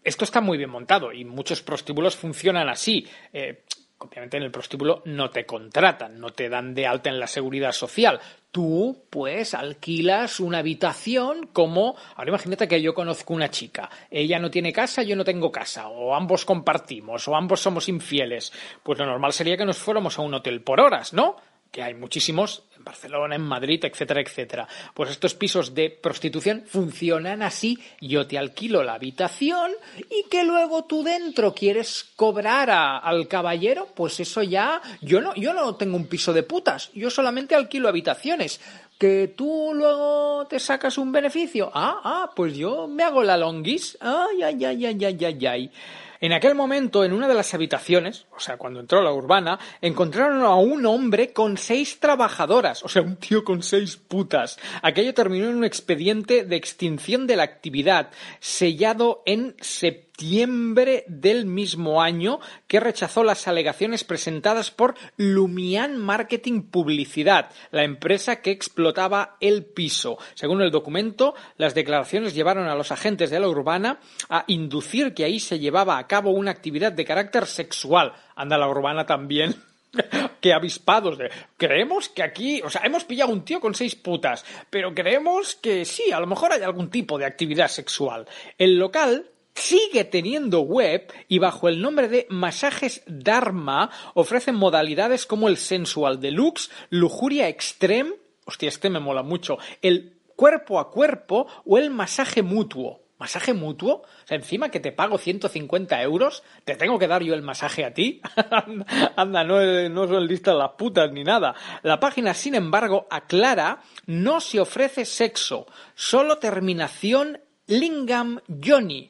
esto 0.03 0.25
está 0.25 0.41
muy 0.41 0.59
bien 0.59 0.71
montado 0.71 1.13
y 1.13 1.25
muchos 1.25 1.63
prostíbulos 1.63 2.17
funcionan 2.17 2.69
así. 2.69 3.07
Eh, 3.33 3.65
obviamente 3.99 4.39
en 4.39 4.45
el 4.45 4.51
prostíbulo 4.51 5.03
no 5.05 5.31
te 5.31 5.45
contratan, 5.45 6.19
no 6.19 6.31
te 6.31 6.49
dan 6.49 6.75
de 6.75 6.87
alta 6.87 7.11
en 7.11 7.21
la 7.21 7.27
seguridad 7.27 7.73
social. 7.73 8.19
Tú, 8.51 9.05
pues, 9.11 9.55
alquilas 9.55 10.41
una 10.41 10.59
habitación 10.59 11.49
como... 11.53 11.97
Ahora 12.17 12.31
imagínate 12.31 12.67
que 12.67 12.81
yo 12.81 12.95
conozco 12.95 13.35
una 13.35 13.51
chica. 13.51 13.91
Ella 14.11 14.39
no 14.39 14.51
tiene 14.51 14.73
casa, 14.73 15.03
yo 15.03 15.15
no 15.17 15.25
tengo 15.25 15.53
casa. 15.53 15.89
O 15.89 16.15
ambos 16.15 16.45
compartimos, 16.45 17.29
o 17.29 17.37
ambos 17.37 17.61
somos 17.61 17.89
infieles. 17.89 18.53
Pues 18.83 18.99
lo 18.99 19.07
normal 19.07 19.33
sería 19.33 19.57
que 19.57 19.67
nos 19.67 19.79
fuéramos 19.79 20.19
a 20.19 20.23
un 20.23 20.35
hotel 20.35 20.63
por 20.63 20.81
horas, 20.81 21.13
¿no? 21.13 21.37
que 21.71 21.83
hay 21.83 21.95
muchísimos 21.95 22.65
en 22.81 22.85
Barcelona, 22.85 23.35
en 23.35 23.43
Madrid, 23.43 23.85
etcétera, 23.85 24.23
etcétera. 24.23 24.66
Pues 24.95 25.11
estos 25.11 25.35
pisos 25.35 25.75
de 25.75 25.90
prostitución 25.90 26.64
funcionan 26.66 27.43
así. 27.43 27.79
Yo 28.01 28.27
te 28.27 28.38
alquilo 28.38 28.83
la 28.83 28.95
habitación 28.95 29.73
y 29.99 30.29
que 30.31 30.45
luego 30.45 30.85
tú 30.85 31.03
dentro 31.03 31.55
quieres 31.55 32.11
cobrar 32.16 32.71
al 32.71 33.29
caballero, 33.29 33.88
pues 33.95 34.19
eso 34.21 34.43
ya. 34.43 34.81
Yo 35.03 35.21
no, 35.21 35.35
yo 35.35 35.53
no 35.53 35.77
tengo 35.77 35.97
un 35.97 36.07
piso 36.07 36.33
de 36.33 36.43
putas. 36.43 36.90
Yo 36.95 37.11
solamente 37.11 37.55
alquilo 37.55 37.88
habitaciones. 37.88 38.61
Que 38.99 39.33
tú 39.35 39.73
luego 39.75 40.47
te 40.47 40.59
sacas 40.59 40.99
un 40.99 41.11
beneficio. 41.11 41.71
Ah, 41.73 42.01
ah, 42.05 42.31
pues 42.37 42.55
yo 42.55 42.87
me 42.87 43.03
hago 43.03 43.23
la 43.23 43.37
longuis. 43.38 43.97
Ay, 44.01 44.43
ay, 44.43 44.64
ay, 44.64 44.87
ay, 44.87 45.05
ay, 45.05 45.25
ay, 45.25 45.47
ay. 45.47 45.71
En 46.20 46.35
aquel 46.35 46.54
momento, 46.54 47.02
en 47.02 47.14
una 47.14 47.26
de 47.26 47.35
las 47.35 47.54
habitaciones, 47.54 48.26
o 48.37 48.40
sea, 48.40 48.59
cuando 48.59 48.80
entró 48.80 49.00
la 49.02 49.11
urbana, 49.11 49.59
encontraron 49.80 50.42
a 50.42 50.54
un 50.54 50.85
hombre 50.85 51.33
con 51.33 51.56
seis 51.56 51.98
trabajadoras, 51.98 52.85
o 52.85 52.88
sea, 52.88 53.00
un 53.00 53.16
tío 53.16 53.42
con 53.42 53.62
seis 53.62 53.96
putas. 53.96 54.59
Aquello 54.83 55.14
terminó 55.14 55.48
en 55.48 55.56
un 55.56 55.64
expediente 55.64 56.44
de 56.44 56.56
extinción 56.56 57.26
de 57.26 57.37
la 57.37 57.44
actividad, 57.44 58.11
sellado 58.38 59.22
en 59.24 59.56
septiembre 59.61 60.10
septiembre 60.20 61.04
del 61.09 61.46
mismo 61.46 62.02
año 62.02 62.40
que 62.68 62.78
rechazó 62.78 63.24
las 63.24 63.48
alegaciones 63.48 64.04
presentadas 64.04 64.70
por 64.70 64.94
Lumian 65.16 65.96
Marketing 65.96 66.61
Publicidad, 66.64 67.48
la 67.70 67.85
empresa 67.85 68.42
que 68.42 68.50
explotaba 68.50 69.38
el 69.40 69.64
piso. 69.64 70.18
Según 70.35 70.61
el 70.61 70.70
documento, 70.70 71.35
las 71.56 71.74
declaraciones 71.74 72.35
llevaron 72.35 72.68
a 72.68 72.74
los 72.74 72.92
agentes 72.92 73.30
de 73.30 73.40
la 73.40 73.48
urbana 73.48 73.98
a 74.28 74.44
inducir 74.46 75.14
que 75.14 75.24
ahí 75.24 75.40
se 75.40 75.59
llevaba 75.59 75.96
a 75.96 76.06
cabo 76.06 76.33
una 76.33 76.50
actividad 76.50 76.92
de 76.92 77.06
carácter 77.06 77.46
sexual. 77.46 78.12
Anda 78.37 78.59
la 78.59 78.68
urbana 78.68 79.06
también 79.06 79.54
que 80.42 80.52
avispados 80.52 81.16
de 81.16 81.30
creemos 81.56 82.11
que 82.11 82.22
aquí, 82.22 82.61
o 82.61 82.68
sea, 82.68 82.83
hemos 82.85 83.04
pillado 83.04 83.33
un 83.33 83.42
tío 83.42 83.59
con 83.59 83.74
seis 83.74 83.96
putas, 83.96 84.44
pero 84.68 84.94
creemos 84.94 85.54
que 85.54 85.87
sí, 85.87 86.12
a 86.12 86.20
lo 86.20 86.26
mejor 86.26 86.52
hay 86.52 86.61
algún 86.61 86.90
tipo 86.90 87.16
de 87.16 87.24
actividad 87.24 87.68
sexual. 87.68 88.26
El 88.59 88.78
local 88.78 89.30
sigue 89.61 90.05
teniendo 90.05 90.62
web 90.62 91.12
y 91.29 91.38
bajo 91.38 91.68
el 91.68 91.81
nombre 91.81 92.09
de 92.09 92.27
Masajes 92.31 93.03
Dharma 93.07 93.90
ofrecen 94.14 94.57
modalidades 94.57 95.27
como 95.27 95.49
el 95.49 95.57
sensual 95.57 96.20
deluxe, 96.20 96.70
lujuria 96.88 97.49
extreme, 97.49 98.14
hostia, 98.46 98.68
este 98.68 98.90
me 98.90 99.01
mola 99.01 99.23
mucho, 99.23 99.59
el 99.83 100.16
cuerpo 100.35 100.81
a 100.81 100.90
cuerpo 100.90 101.46
o 101.66 101.79
el 101.79 101.90
masaje 101.90 102.42
mutuo. 102.42 103.03
¿Masaje 103.18 103.53
mutuo? 103.53 103.96
O 103.96 104.27
sea, 104.27 104.38
encima 104.38 104.70
que 104.70 104.81
te 104.81 104.92
pago 104.92 105.18
150 105.18 106.01
euros, 106.01 106.42
¿te 106.64 106.75
tengo 106.75 106.99
que 106.99 107.07
dar 107.07 107.23
yo 107.23 107.35
el 107.35 107.42
masaje 107.42 107.85
a 107.85 107.92
ti? 107.92 108.23
Anda, 109.16 109.44
no, 109.44 109.61
no 109.90 110.09
son 110.09 110.27
listas 110.27 110.57
las 110.57 110.70
putas 110.70 111.12
ni 111.12 111.23
nada. 111.23 111.55
La 111.83 112.01
página, 112.01 112.33
sin 112.33 112.55
embargo, 112.55 113.07
aclara, 113.11 113.83
no 114.07 114.40
se 114.40 114.59
ofrece 114.59 115.05
sexo, 115.05 115.66
solo 115.94 116.38
terminación 116.38 117.42
Lingam 117.66 118.40
Yoni. 118.49 119.10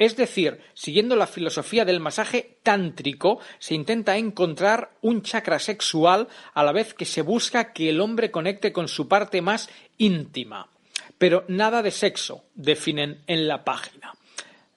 Es 0.00 0.16
decir, 0.16 0.60
siguiendo 0.72 1.14
la 1.14 1.26
filosofía 1.26 1.84
del 1.84 2.00
masaje 2.00 2.56
tántrico, 2.62 3.38
se 3.58 3.74
intenta 3.74 4.16
encontrar 4.16 4.92
un 5.02 5.20
chakra 5.20 5.58
sexual 5.58 6.26
a 6.54 6.64
la 6.64 6.72
vez 6.72 6.94
que 6.94 7.04
se 7.04 7.20
busca 7.20 7.74
que 7.74 7.90
el 7.90 8.00
hombre 8.00 8.30
conecte 8.30 8.72
con 8.72 8.88
su 8.88 9.08
parte 9.08 9.42
más 9.42 9.68
íntima. 9.98 10.70
Pero 11.18 11.44
nada 11.48 11.82
de 11.82 11.90
sexo, 11.90 12.44
definen 12.54 13.20
en 13.26 13.46
la 13.46 13.62
página. 13.62 14.14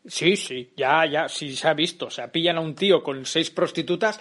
Sí, 0.06 0.36
sí, 0.36 0.74
ya, 0.76 1.06
ya, 1.06 1.30
sí 1.30 1.56
se 1.56 1.70
ha 1.70 1.74
visto. 1.74 2.08
O 2.08 2.12
sea, 2.12 2.30
pillan 2.30 2.58
a 2.58 2.60
un 2.60 2.76
tío 2.76 3.02
con 3.02 3.26
seis 3.26 3.50
prostitutas, 3.50 4.20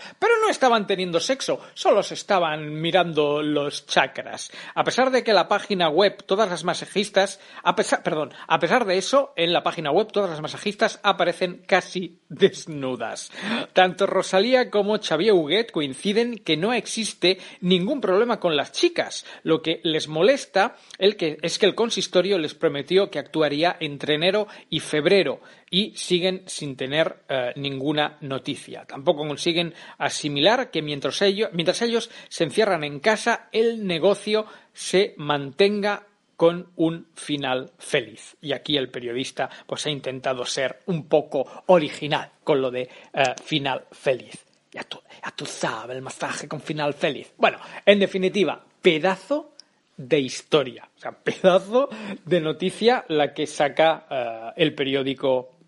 estaban 0.52 0.86
teniendo 0.86 1.18
sexo, 1.18 1.60
solo 1.74 2.02
se 2.02 2.14
estaban 2.14 2.80
mirando 2.80 3.42
los 3.42 3.86
chakras. 3.86 4.52
A 4.74 4.84
pesar 4.84 5.10
de 5.10 5.24
que 5.24 5.32
la 5.32 5.48
página 5.48 5.88
web, 5.88 6.22
todas 6.24 6.48
las 6.48 6.64
masajistas, 6.64 7.40
a 7.62 7.74
pesar, 7.74 8.02
perdón, 8.02 8.32
a 8.46 8.58
pesar 8.58 8.84
de 8.84 8.98
eso, 8.98 9.32
en 9.36 9.52
la 9.52 9.62
página 9.62 9.90
web 9.90 10.12
todas 10.12 10.30
las 10.30 10.40
masajistas 10.40 11.00
aparecen 11.02 11.62
casi 11.66 12.20
desnudas. 12.28 13.32
Tanto 13.72 14.06
Rosalía 14.06 14.70
como 14.70 14.98
Xavier 14.98 15.32
Huguet 15.32 15.72
coinciden 15.72 16.38
que 16.38 16.56
no 16.56 16.72
existe 16.72 17.38
ningún 17.60 18.00
problema 18.00 18.38
con 18.38 18.56
las 18.56 18.72
chicas. 18.72 19.26
Lo 19.42 19.62
que 19.62 19.80
les 19.82 20.08
molesta 20.08 20.76
el 20.98 21.16
que, 21.16 21.38
es 21.42 21.58
que 21.58 21.66
el 21.66 21.74
consistorio 21.74 22.38
les 22.38 22.54
prometió 22.54 23.10
que 23.10 23.18
actuaría 23.18 23.76
entre 23.80 24.14
enero 24.14 24.46
y 24.70 24.80
febrero 24.80 25.40
y 25.72 25.96
siguen 25.96 26.42
sin 26.46 26.76
tener 26.76 27.24
eh, 27.28 27.52
ninguna 27.56 28.18
noticia. 28.20 28.84
Tampoco 28.84 29.26
consiguen 29.26 29.72
asimilar 29.96 30.70
que 30.70 30.82
mientras 30.82 31.22
ellos, 31.22 31.48
mientras 31.54 31.80
ellos 31.80 32.10
se 32.28 32.44
encierran 32.44 32.84
en 32.84 33.00
casa, 33.00 33.48
el 33.52 33.86
negocio 33.86 34.44
se 34.74 35.14
mantenga 35.16 36.06
con 36.36 36.68
un 36.76 37.06
final 37.14 37.72
feliz. 37.78 38.36
Y 38.42 38.52
aquí 38.52 38.76
el 38.76 38.90
periodista 38.90 39.48
pues 39.66 39.86
ha 39.86 39.90
intentado 39.90 40.44
ser 40.44 40.80
un 40.86 41.08
poco 41.08 41.64
original 41.66 42.30
con 42.44 42.60
lo 42.60 42.70
de 42.70 42.82
eh, 42.82 43.22
final 43.42 43.86
feliz. 43.92 44.44
Ya 44.70 44.84
tú, 44.84 45.00
ya 45.24 45.30
tú 45.30 45.46
sabes, 45.46 45.96
el 45.96 46.02
masaje 46.02 46.48
con 46.48 46.60
final 46.60 46.92
feliz. 46.92 47.32
Bueno, 47.38 47.58
en 47.86 47.98
definitiva, 47.98 48.62
pedazo 48.82 49.52
de 49.96 50.18
historia, 50.18 50.88
o 50.96 51.00
sea, 51.00 51.12
pedazo 51.12 51.88
de 52.26 52.40
noticia 52.40 53.06
la 53.08 53.32
que 53.32 53.46
saca 53.46 54.06
eh, 54.10 54.52
el 54.56 54.74
periódico 54.74 55.61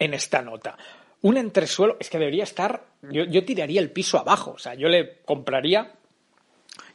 en 0.00 0.14
esta 0.14 0.42
nota. 0.42 0.76
Un 1.22 1.36
entresuelo, 1.36 1.96
es 2.00 2.10
que 2.10 2.18
debería 2.18 2.44
estar, 2.44 2.82
yo, 3.02 3.44
tiraría 3.44 3.80
el 3.80 3.90
piso 3.90 4.18
abajo, 4.18 4.52
o 4.52 4.58
sea, 4.58 4.74
yo 4.74 4.88
le 4.88 5.18
compraría 5.24 5.92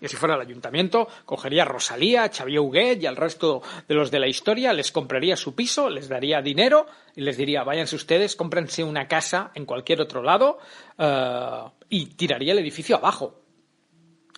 y 0.02 0.08
si 0.08 0.16
fuera 0.18 0.36
el 0.36 0.42
ayuntamiento, 0.42 1.08
cogería 1.26 1.62
a 1.62 1.66
Rosalía, 1.66 2.24
a 2.24 2.30
Xavier 2.30 2.60
Huguet 2.60 3.02
y 3.02 3.06
al 3.06 3.16
resto 3.16 3.62
de 3.88 3.96
los 3.96 4.12
de 4.12 4.20
la 4.20 4.28
historia, 4.28 4.74
les 4.74 4.92
compraría 4.92 5.38
su 5.38 5.56
piso, 5.56 5.90
les 5.90 6.10
daría 6.10 6.42
dinero 6.42 6.88
y 7.16 7.22
les 7.22 7.38
diría, 7.38 7.64
váyanse 7.64 7.96
ustedes, 7.96 8.36
cómprense 8.36 8.84
una 8.84 9.08
casa 9.08 9.52
en 9.54 9.66
cualquier 9.66 10.02
otro 10.02 10.22
lado 10.22 10.58
eh, 10.98 11.64
y 11.90 12.08
tiraría 12.08 12.54
el 12.54 12.60
edificio 12.60 12.98
abajo 12.98 13.45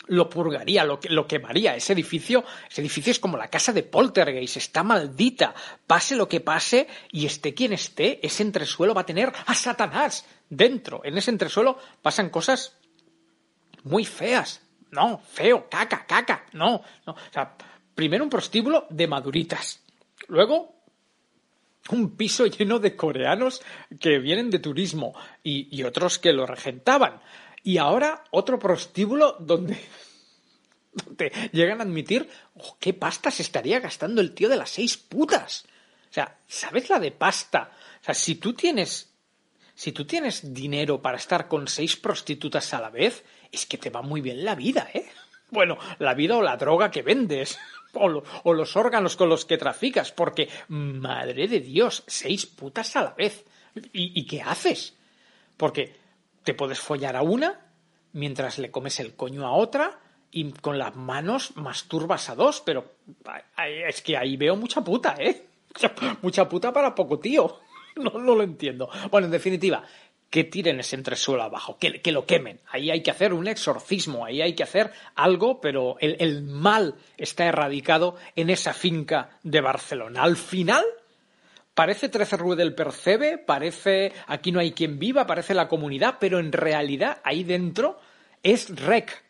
lo 0.08 0.30
purgaría, 0.30 0.84
lo, 0.84 1.00
lo 1.10 1.28
quemaría. 1.28 1.76
Ese 1.76 1.94
edificio, 1.94 2.44
ese 2.70 2.82
edificio 2.82 3.12
es 3.12 3.20
como 3.20 3.38
la 3.38 3.50
casa 3.50 3.74
de 3.74 3.84
Poltergeist, 3.84 4.58
está 4.58 4.84
maldita. 4.84 5.54
Pase 5.86 6.16
lo 6.16 6.28
que 6.28 6.42
pase 6.42 6.88
y 7.12 7.26
esté 7.26 7.54
quien 7.54 7.74
esté, 7.74 8.26
ese 8.26 8.44
entresuelo 8.44 8.94
va 8.94 9.02
a 9.02 9.06
tener 9.06 9.32
a 9.46 9.56
Satanás 9.56 10.26
dentro. 10.50 11.02
En 11.04 11.18
ese 11.18 11.32
entresuelo 11.32 11.78
pasan 12.02 12.30
cosas 12.30 12.78
muy 13.84 14.06
feas. 14.06 14.62
No, 14.92 15.20
feo, 15.20 15.68
caca, 15.70 16.06
caca, 16.06 16.46
no, 16.54 16.82
no. 17.06 17.14
O 17.14 17.34
sea, 17.34 17.56
primero 17.94 18.24
un 18.24 18.30
prostíbulo 18.30 18.88
de 18.90 19.08
maduritas. 19.08 19.84
Luego 20.28 20.76
un 21.90 22.16
piso 22.16 22.46
lleno 22.48 22.80
de 22.80 22.96
coreanos 22.96 23.62
que 24.00 24.20
vienen 24.20 24.50
de 24.50 24.60
turismo 24.60 25.14
y, 25.44 25.68
y 25.78 25.84
otros 25.84 26.20
que 26.20 26.34
lo 26.34 26.46
regentaban. 26.46 27.22
Y 27.68 27.80
ahora 27.80 28.24
otro 28.32 28.58
prostíbulo 28.58 29.36
donde, 29.42 29.78
te 31.18 31.34
llegan 31.52 31.82
a 31.82 31.84
admitir 31.84 32.30
oh, 32.56 32.78
qué 32.80 32.94
pasta 32.94 33.30
se 33.30 33.42
estaría 33.42 33.82
gastando 33.82 34.22
el 34.22 34.34
tío 34.34 34.48
de 34.48 34.56
las 34.56 34.70
seis 34.70 34.96
putas. 34.96 35.66
O 36.10 36.14
sea, 36.14 36.38
¿sabes 36.48 36.90
la 36.90 36.98
de 36.98 37.12
pasta? 37.12 37.72
O 38.02 38.06
sea, 38.06 38.14
si 38.14 38.36
tú 38.36 38.54
tienes. 38.54 39.12
Si 39.76 39.92
tú 39.92 40.06
tienes 40.06 40.54
dinero 40.54 41.02
para 41.02 41.18
estar 41.18 41.50
con 41.50 41.68
seis 41.68 41.98
prostitutas 41.98 42.74
a 42.74 42.80
la 42.80 42.90
vez, 42.90 43.26
es 43.52 43.66
que 43.66 43.78
te 43.78 43.90
va 43.90 44.02
muy 44.02 44.22
bien 44.22 44.46
la 44.46 44.56
vida, 44.56 44.90
¿eh? 44.94 45.06
Bueno, 45.50 45.78
la 46.00 46.14
vida 46.14 46.38
o 46.38 46.42
la 46.42 46.56
droga 46.56 46.90
que 46.90 47.02
vendes. 47.02 47.60
O, 47.94 48.54
los 48.54 48.76
órganos 48.76 49.16
con 49.16 49.28
los 49.28 49.44
que 49.44 49.58
traficas. 49.58 50.12
Porque, 50.12 50.48
madre 50.68 51.48
de 51.48 51.60
Dios, 51.60 52.04
seis 52.06 52.46
putas 52.46 52.96
a 52.96 53.02
la 53.02 53.12
vez. 53.12 53.44
¿Y, 53.92 54.20
¿Y 54.20 54.26
qué 54.28 54.42
haces? 54.42 54.94
Porque 55.56 55.96
te 56.48 56.54
puedes 56.54 56.80
follar 56.80 57.18
a 57.18 57.24
una 57.24 57.60
mientras 58.14 58.58
le 58.58 58.72
comes 58.72 59.02
el 59.02 59.18
coño 59.18 59.46
a 59.46 59.52
otra 59.52 60.00
y 60.32 60.50
con 60.54 60.78
las 60.80 60.96
manos 60.96 61.58
masturbas 61.58 62.30
a 62.30 62.36
dos, 62.36 62.64
pero 62.66 62.96
es 63.86 64.02
que 64.02 64.16
ahí 64.16 64.38
veo 64.38 64.56
mucha 64.56 64.80
puta, 64.80 65.18
¿eh? 65.20 65.46
Mucha 66.22 66.48
puta 66.48 66.72
para 66.72 66.96
poco 66.96 67.20
tío. 67.20 67.60
No, 67.98 68.12
lo 68.12 68.44
entiendo. 68.44 68.90
Bueno, 69.12 69.26
en 69.26 69.32
definitiva, 69.32 69.84
que 70.30 70.46
tiren 70.46 70.80
ese 70.80 70.96
entresuelo 70.96 71.44
abajo, 71.44 71.78
que, 71.78 72.00
que, 72.00 72.12
lo 72.14 72.26
quemen. 72.26 72.62
Ahí 72.72 72.92
hay 72.92 73.02
que 73.02 73.12
hacer 73.12 73.34
un 73.34 73.48
exorcismo, 73.48 74.24
ahí 74.24 74.42
hay 74.42 74.54
que 74.54 74.64
hacer 74.64 74.94
algo, 75.16 75.60
pero 75.60 75.98
el, 76.00 76.16
el 76.20 76.44
mal 76.44 76.96
está 77.18 77.46
erradicado 77.46 78.16
en 78.36 78.52
esa 78.52 78.74
finca 78.74 79.38
de 79.44 79.60
Barcelona. 79.60 80.22
Al 80.22 80.38
final, 80.38 80.86
parece 81.78 82.10
13 82.10 82.38
Rue 82.38 82.56
del 82.56 82.74
Percebe, 82.74 83.38
parece 83.38 84.12
Aquí 84.26 84.52
no 84.52 84.60
hay 84.60 84.72
quien 84.72 84.98
viva, 84.98 85.28
parece 85.28 85.54
la 85.54 85.68
comunidad, 85.68 86.18
pero 86.20 86.40
en 86.40 86.52
realidad 86.52 87.22
ahí 87.24 87.44
dentro 87.44 88.00
es 88.42 88.76
REC. 88.76 89.24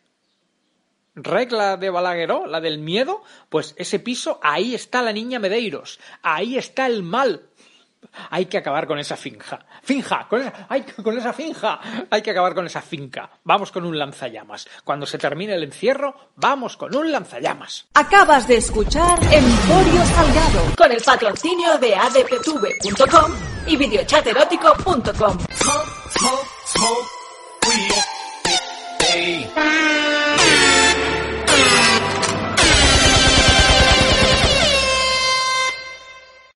REC, 1.14 1.52
la 1.52 1.76
de 1.76 1.90
Balagueró, 1.90 2.46
la 2.46 2.62
del 2.62 2.78
miedo, 2.78 3.22
pues 3.50 3.74
ese 3.76 3.98
piso, 3.98 4.40
ahí 4.42 4.74
está 4.74 5.02
la 5.02 5.12
niña 5.12 5.38
Medeiros, 5.38 6.00
ahí 6.22 6.56
está 6.56 6.86
el 6.86 7.02
mal. 7.02 7.50
Hay 8.30 8.46
que 8.46 8.58
acabar 8.58 8.86
con 8.86 8.98
esa 8.98 9.16
finja. 9.16 9.64
Finja, 9.82 10.26
con 10.28 10.40
esa, 10.40 10.66
hay, 10.68 10.82
con 10.82 11.16
esa 11.16 11.32
finja. 11.32 11.80
Hay 12.10 12.22
que 12.22 12.30
acabar 12.30 12.54
con 12.54 12.66
esa 12.66 12.82
finca. 12.82 13.30
Vamos 13.44 13.70
con 13.70 13.84
un 13.84 13.98
lanzallamas. 13.98 14.68
Cuando 14.84 15.06
se 15.06 15.18
termine 15.18 15.54
el 15.54 15.64
encierro, 15.64 16.32
vamos 16.36 16.76
con 16.76 16.94
un 16.94 17.10
lanzallamas. 17.10 17.86
Acabas 17.94 18.46
de 18.48 18.56
escuchar 18.56 19.18
Emporio 19.22 20.04
Salgado 20.04 20.76
con 20.76 20.92
el 20.92 21.02
patrocinio 21.02 21.78
de 21.78 21.94
adptv.com 21.94 23.32
y 23.66 23.76
videochaterótico.com. 23.76 25.38